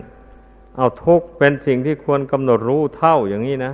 [0.77, 3.73] เอาทุกเป็นสิ่งที่ควรกำหนดรู้เท่าอย่างนี้นะ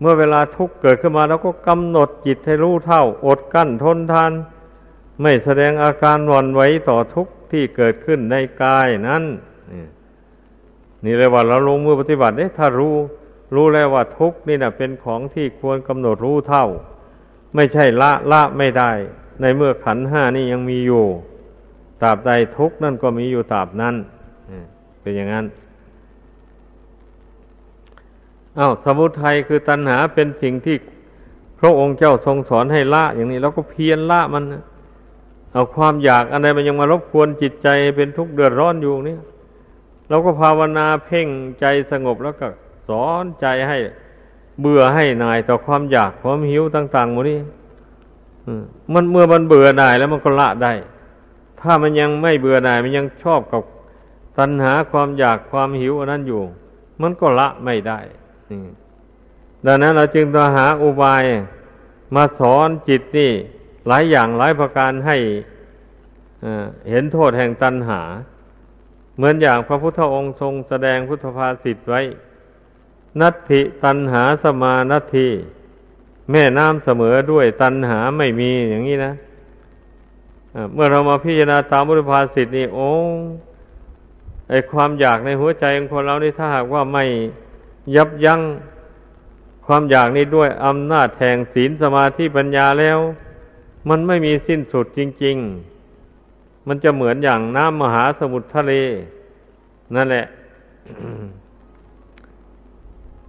[0.00, 4.32] เมื่อเวลาทุกเกิดขึ้นมาเราก็กำหนดจิตให้รู้เท่า อดกั้นทนทาน
[5.22, 9.22] ไม่แสดงอาการหวั่นไหวต่อทุกที่เกิดขึ้นในกายนั้น
[11.04, 12.94] นี่เลยว่าเราลงมือปฏิบัติเนี่ยถ้ารู้
[13.54, 16.66] รู้แล้วว่าทุกนี่นะเป็นของที่ควรกำหนดรู้เท่า
[17.54, 18.90] ไม่ใช่ละละไม่ได้
[19.40, 21.04] ในเมื่อขันห้านี่ยังมีอยู่
[22.02, 23.94] ตราบใดทุกนั่นก็มีอยู่ตราบนั้น
[25.00, 25.46] เป็นอย่างนั้น
[28.58, 30.76] อา้าวสมุทัยคือตัณหาเป็นสิ่งที่
[31.58, 34.44] พระองค์เจ้าทรงสอนให้ละอย่างนี้เราก็เพียรละมัน
[35.52, 39.20] เอาความอยากอะไรมันยังมารบกวนจิตใจเป็นทุกข์เดือดร้อนอยู่เนี่ย
[40.12, 41.28] เราก็ภาวนาเพ่ง
[41.60, 42.48] ใจสงบแล้วก็
[42.88, 43.78] สอนใจให้
[44.60, 47.40] เบื่อให้นายต่อความอยากความหิวต่างๆหมดนี้
[48.92, 50.72] มันเมื่อมันเบื่อหน่ายแล้วมันก็ละได้
[51.60, 53.62] ถ้ามันยังไม่เบื่อหน่าย มันยังชอบกับ
[54.38, 56.42] ตัณหาความอยากความหิวอันนั้นอยู่
[57.02, 58.00] มันก็ละไม่ได้
[59.66, 61.24] ดังนั้นเราจึงต้องหาอุบาย
[62.14, 63.32] มาสอนจิตนี่
[63.88, 65.16] หลายอย่างหลายประการให้
[66.90, 68.00] เห็นโทษแห่งตัณหา
[69.16, 72.00] เหมือนอย่างพระพุทธองค์ทรงแสดงพุทธภาษิตไว้
[73.20, 75.28] นัตถิตัณหาสมานัตถิ
[76.30, 79.12] แม่น้ำเสมอด้วยตัณหาไม่มีอย่างนี้นะ
[80.74, 82.90] เมื่อเรามาพิจารณาตามบุริภาสิทธินี่โอ้
[84.48, 87.04] ไอความอยากในหัวใจของคนเรานี่ถ้าหากว่าไม่
[87.96, 88.40] ยับยั้ง
[89.66, 92.98] ความอยากนี้ด้วยอำนาจแห่งศีลสมาธิปัญญาแล้ว
[93.88, 95.71] มันไม่มีสิ้นสุดจริง ๆ
[96.68, 98.72] มันจะเหมือนอย่างน้ำมหาสมุทรทะเล
[99.94, 100.26] นั่นแหละ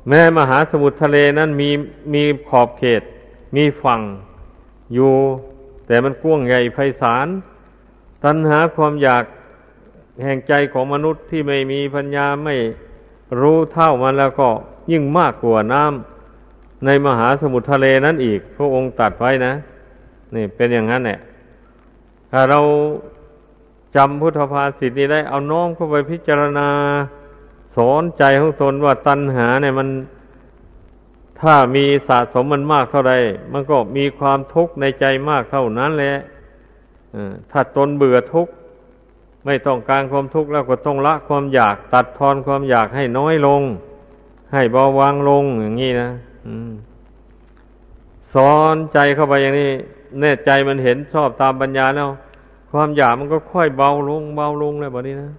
[0.08, 1.70] แม้มหาสมุทรทะเลนั้นมี
[2.14, 3.02] มีขอบเขต
[3.56, 4.02] มีฝั่ง
[4.94, 5.14] อยู่
[5.88, 7.28] แต่มันกว้างใหญ่ไพศาล
[8.24, 9.24] ตัณหาความอยาก
[10.24, 12.56] แห่งใจของมนุษย์ที่ไม่มีปัญญาไม่
[13.40, 14.50] รู้เท่ามันแล้วก็
[14.92, 19.54] ยิ่งมากกว่าน้ำในมหาสมุทรทะเลนั้นอีก พระองค์ตัดไว้นะ
[20.36, 21.20] นี่เป็นอย่างนั้นแหละ
[22.32, 22.60] ถ้าเรา
[23.96, 26.70] จำพุทธภาษิตนี้ได้เอาน้อมเข้าไปพิจารณา
[27.76, 29.90] สอนใจของตนว่าตัณหาเนี่ยมัน
[31.42, 33.14] ถ้ามีสะสมมันมากเท่าไร
[33.54, 36.18] มันก็มีความทุกข์ในใจมากเท่านั้นแหละ
[37.52, 38.54] ถ้าตนเบื่อทุกข์
[39.46, 43.62] ไม่ต้องการความทุกข์แล้วก็ต้องละความอยาก ตัดทอนความอยากให้น้อยลง
[44.54, 46.10] ให้เบาบางลงอย่างนี้นะ
[48.34, 49.72] สอนใจเข้าไปอย่างนี้
[50.20, 52.10] แน่ใจมันเห็นชอบตามปัญญาแล้ว
[52.76, 55.32] ความอยากมันก็ค่อยเบาลง เบาลงเลยแบบนี้นะ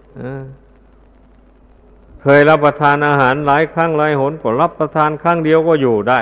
[2.22, 6.20] เคยรับประทานอาหารหลายครั้งหลายหนก็รับประทานครั้งเดียวก็อยู่ได้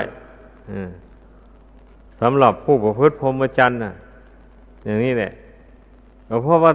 [2.21, 3.93] สำหรับผู้ประพฤติพรหมจรรย์นะ
[4.85, 5.33] อย่างนี้แหละ
[6.43, 6.73] เพราะว่า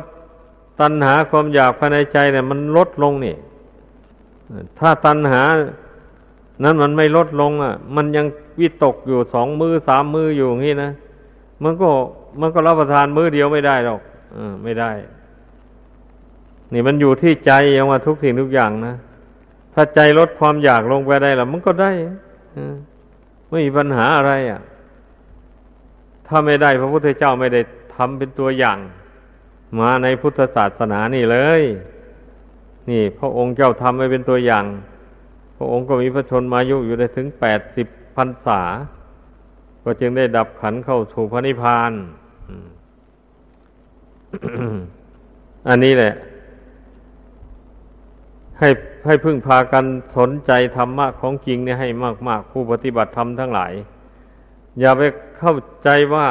[0.80, 3.36] ตัณหาความอยากภายในใจเนี่ยมันลดลงนี่
[4.80, 5.42] ถ้าตัณหา
[6.64, 8.26] นั้นมันไม่ลดลง อะ มันยัง
[8.60, 10.92] วิตกอยู่สองมือสามมืออยู่อย่างนี้นะ
[11.64, 11.90] มันก็
[12.40, 14.02] มันก็รับประทานมือเดียวไม่ได้หรอก
[14.64, 14.92] ไม่ได้
[16.74, 18.96] นี่มันอยู่ที่ใจยังว่าทุกสิ่งทุกอย่างนะ
[19.74, 21.92] ถ้าใจลดความอยากลงไปได้แล้วมันก็ได้
[23.50, 24.62] ไม่มีปัญหาอะไรอะ
[26.28, 27.62] ถ้าไม่ได้พระพุทธเจ้าไม่ได้
[27.96, 28.78] ทำเป็นตัวอย่าง
[29.80, 31.62] มาในพุทธศาสนานี่เลย
[32.90, 34.66] นี่ พระองค์เจ้าทำไว้เป็นตัวอย่าง
[35.58, 38.62] พระองค์ก็มีพระชนมายุอยู่ได้ถึงแปดสิบพรรษา
[39.84, 41.92] ก็จึงได้ดับขันเข้าสู่พระนิพพาน
[45.68, 46.14] อันนี้แหละ
[48.60, 48.70] ให้
[49.06, 49.86] ให้พึ่งพากัน
[50.18, 51.90] สนใจธรรมะของจริงเนี่ยให้
[52.28, 53.74] มาก ๆ ผู้ปฏิบัติธรรมทั้งหลาย
[54.80, 55.02] อย่าไป
[55.40, 56.28] เข้าใจว่า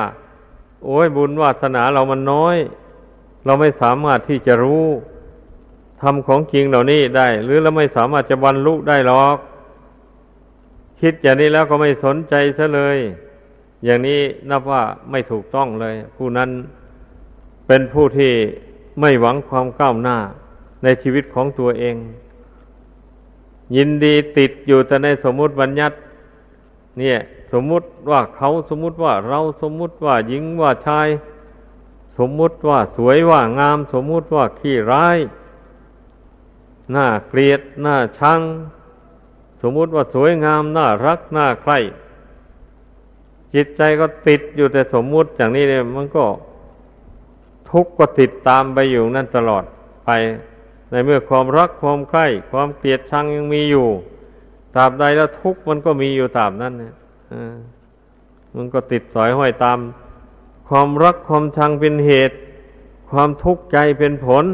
[0.85, 2.57] โอ้ยบุญวาสนาเรามันน้อย
[3.45, 4.87] เราไม่สามารถที่จะรู้
[6.03, 9.37] ทำของจริงเหล่านี้ได้ หรือเราไม่สามารถจะบรรลุได้หรอก
[11.01, 12.99] คิดอย่างนี้แล้วก็ไม่สนใจซะเลย
[13.85, 16.51] อย่างนี้นับว่าไม่ถูกต้องเลย ผู้นั้น
[17.67, 18.33] เป็นผู้ที่
[19.01, 20.19] ไม่หวังความก้าวหน้า
[20.83, 21.97] ในชีวิตของตัวเอง
[23.77, 25.97] ยินดีติดอยู่แต่ในสมมุติบัญญัติ
[26.99, 27.19] เนี่ย
[27.53, 31.09] สมมุติว่าเขาสมมุติว่าเราสมมุติว่าหญิงว่าชาย
[32.19, 35.19] สมมุติว่าสวยว่างาม สมมุติว่าขี้ร้าย
[36.93, 38.41] หน่าเกลียดหน่าชัง
[39.63, 41.73] สมมุติว่าสวยงามน่ารักน่าใคร
[43.55, 46.25] จิตใจก็ติดอยู่แต่สมมุติอย่างนี้เนี่ยมันก็
[47.73, 49.65] ทุกข์ก็ติดตามไปอยู่นั่นตลอด
[50.07, 50.11] ไป
[50.91, 53.87] ในเมื่อความรักความใคร่ความเกลียดชังยังมีอยู่
[54.75, 56.95] ตราบใดแล้วทุกข์มันก็มีอยู่ตราบนั้นเนี่ย
[58.57, 59.79] มันก็ติดสอยห้อยตาม
[60.69, 62.37] ความรักความชังเป็นเหตุ
[63.11, 64.45] ความทุกข์ใจเป็นผล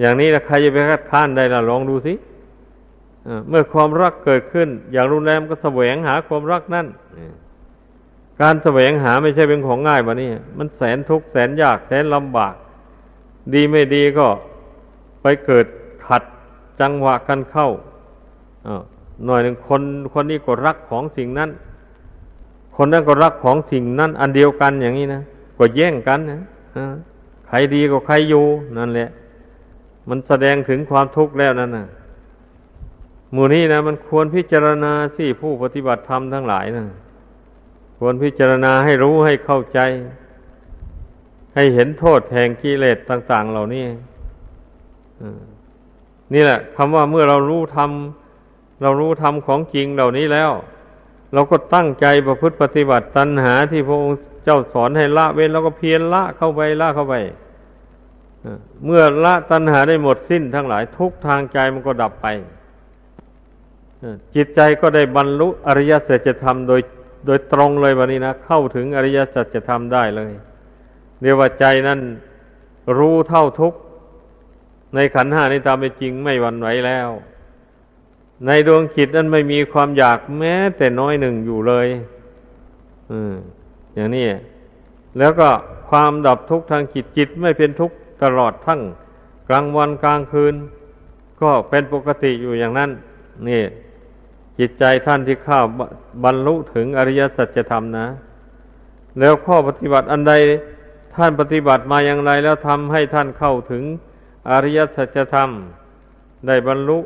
[0.00, 2.14] อย่างนี้ละใครจะไปคัดค้านได้ล่ะลองดูสิ
[3.48, 6.86] เมื่อความรักเกิดขึ้น อย่างรุนแรงก็แสวงหาความรักนั่น
[8.40, 12.54] การแสวงหาไม่ใช่เป็นของง่ายบะนี่มันแสนทุกข์แสนยากแสนลำบาก
[13.54, 14.26] ดีไม่ดีก็
[15.22, 15.66] ไปเกิด
[16.06, 16.22] ขัด
[16.80, 17.68] จังหวะกันเข้า
[19.24, 19.82] หน่อยหนึ่งคน
[20.12, 21.50] คนนี้ก็รักของสิ่งนั้น
[22.76, 25.22] คนนั้นก็รักของสิ่งนั้น อันเดียวกันอย่างนี้นะ
[25.58, 26.40] ก็แย่งกันนะ
[27.48, 28.44] ใครดีก็ใครอยู่
[28.78, 29.08] นั่นแหละ
[30.08, 31.86] มันแสดงถึงความทุกข์แล้วนั่นนะ
[33.32, 36.84] หมู่นี้นะมันควรพิจารณาสิผู้ปฏิบัติธรรมทั้งหลายนะ
[37.98, 39.80] ควรพิจารณาให้รู้ให้เข้าใจ
[41.54, 43.86] ให้เห็นโทษแห่งกิเลสต่าง ๆ เหล่านี้
[46.34, 47.90] นี่แหละคำว่าเมื่อเรารู้ธรรม
[48.82, 50.50] เรารู้ธรรมของจริงเหล่านี้แล้ว
[51.34, 57.14] เราก็ตั้งใจประพฤติปฏิบัติตัณหาที่พระองค์เจ้าสอนให้ละเว้นเราก็เพียรละเข้าไปละเข้าไป
[58.84, 62.26] เมื่อละตัณหาได้หมดสิ้นทั้งหลายทุกทางใจมันก็ดับไป
[64.34, 66.80] จิตใจก็ได้บรรลุอริยสัจธรรมโดย
[67.26, 70.32] โดยตรงเลยวันนี้นะ เข้าถึงอริยสัจจะทำได้เลย
[71.22, 72.00] เรียกว่าใจนั้น
[72.98, 73.74] รู้เท่าทุก
[74.94, 77.08] ในขันห้านี้ตามเป็นจริงไม่หวั่นไหวแล้ว
[78.46, 81.88] ในดวงจิตนั้นไม่มีความอยากแม้ แต่น้อยหนึ่งอยู่เลย
[83.12, 83.34] อืม
[83.94, 84.26] อย่างนี้
[85.18, 85.48] แล้วก็
[85.88, 88.80] ความดับทุกข์ทางจิตจิตไม่เป็นทุกข์ตลอดทั้ง
[89.48, 90.54] กลางวันกลางคืน
[91.40, 92.90] ก็เป็นปกติอยู่อย่างนั้น
[93.48, 93.62] นี่
[94.58, 95.60] จิตใจท่านที่เข้า
[96.24, 98.06] บรรลุถึงอริยสัจธรรมนะ
[99.18, 100.32] แล้วข้อปฏิบัติอันใด
[101.14, 103.82] ท่านปฏิบัติมาอย่างไร แล้วทำให้ท่านเข้าถึง
[104.50, 105.50] อริยสัจธรรม
[106.46, 106.98] ได้บรรลุ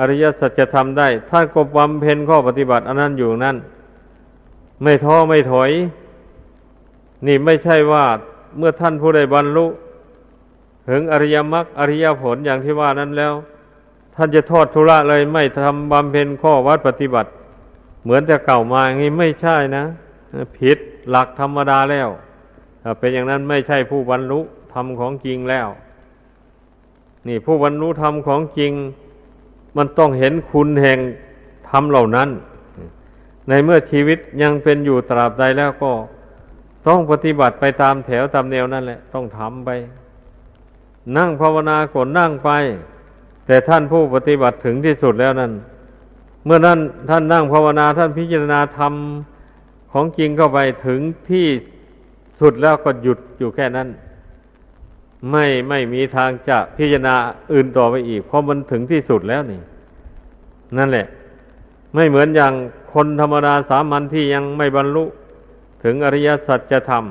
[0.00, 3.56] อริยสัจธรรมได้ ท่านก็บำเพ็ญข้อปฏิบัติอันนั้นอยู่นั่น
[4.82, 5.70] ไม่ท้อไม่ถอย
[7.26, 8.04] นี่ไม่ใช่ว่า
[8.58, 9.66] เมื่อท่านผู้ใดบรรลุ
[10.88, 13.34] ถึงอริยมรรคอริยผลอย่างที่ว่านั้นแล้ว
[14.16, 17.30] ท่านจะทอดทุระเลยไม่ทำบำเพ็ญข้อวัดปฏิบัติ
[18.02, 19.84] เหมือนแต่เก่ามาอย่างนี้ไม่ใช่นะ
[20.58, 20.78] ผิด
[21.10, 22.08] หลักธรรมดาแล้ว
[22.82, 24.40] ถ้าเป็นอย่างนั้นไม่ใช่ผู้บรรลุ
[24.74, 25.68] ธรรมของจริงแล้ว
[27.26, 28.72] นี่ผู้บรรลุธรรมของจริง
[29.76, 30.98] มันต้องเห็นคุณแห่ง
[31.70, 32.28] ธรรมเหล่านั้น
[33.48, 35.92] ในเมื่อชีวิตยังเป็นอยู่ตราบใดแล้วก็
[36.86, 39.70] ต้องปฏิบัติไปตามแถวตามแนวนั่นแหละ ต้องทำไป
[41.16, 42.50] นั่งภาวนาก็นั่งไป
[43.46, 45.52] แต่ท่านผู้ปฏิบัติถึงที่สุดแล้วนั้น
[46.44, 46.78] เมื่อนั้น
[47.08, 48.92] ท่านนั่งภาวนาท่านพิจารณาธรรม
[49.92, 51.46] ของจริงเข้าไปถึงที่
[52.40, 53.88] สุดแล้วก็หยุดอยู่แค่นั้น
[55.30, 57.14] ไม่ไม่มีทางจะพิจารณา
[57.52, 59.60] อื่นต่อไปอีก เพราะมันถึงที่สุดแล้วนี่
[60.76, 61.06] นั่นแหละ
[61.94, 62.52] ไม่เหมือนอย่าง
[62.92, 65.04] คนธรรมดาสามัญที่ยังไม่บรรลุ
[65.84, 67.04] ถึงอริยสัจธรรม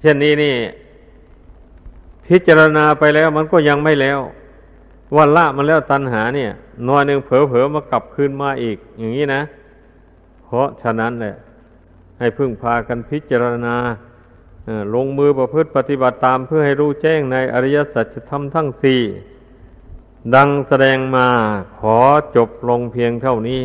[0.00, 0.54] เช่นนี้นี่
[2.28, 4.20] พิจารณาไปแล้วมันก็ยังไม่แล้ว
[5.14, 6.50] ว่าละมันแล้วตัณหาเนี่ย
[6.88, 9.42] น้อยหนึ่งเผลอๆมากลับคืนมาอีก อย่างนี้นะ
[10.44, 11.34] เพราะฉะนั้นแหละ
[12.18, 13.76] ให้พึ่งพากันพิจารณา
[14.94, 19.00] ลงมือประพฤติปฏิบัติตามเพื่อให้รู้แจ้งในอริยสัจธรรมทั้งสี่
[20.34, 21.28] ดังแสดงมา
[21.78, 21.98] ขอ
[22.36, 23.62] จบลงเพียงเท่านี้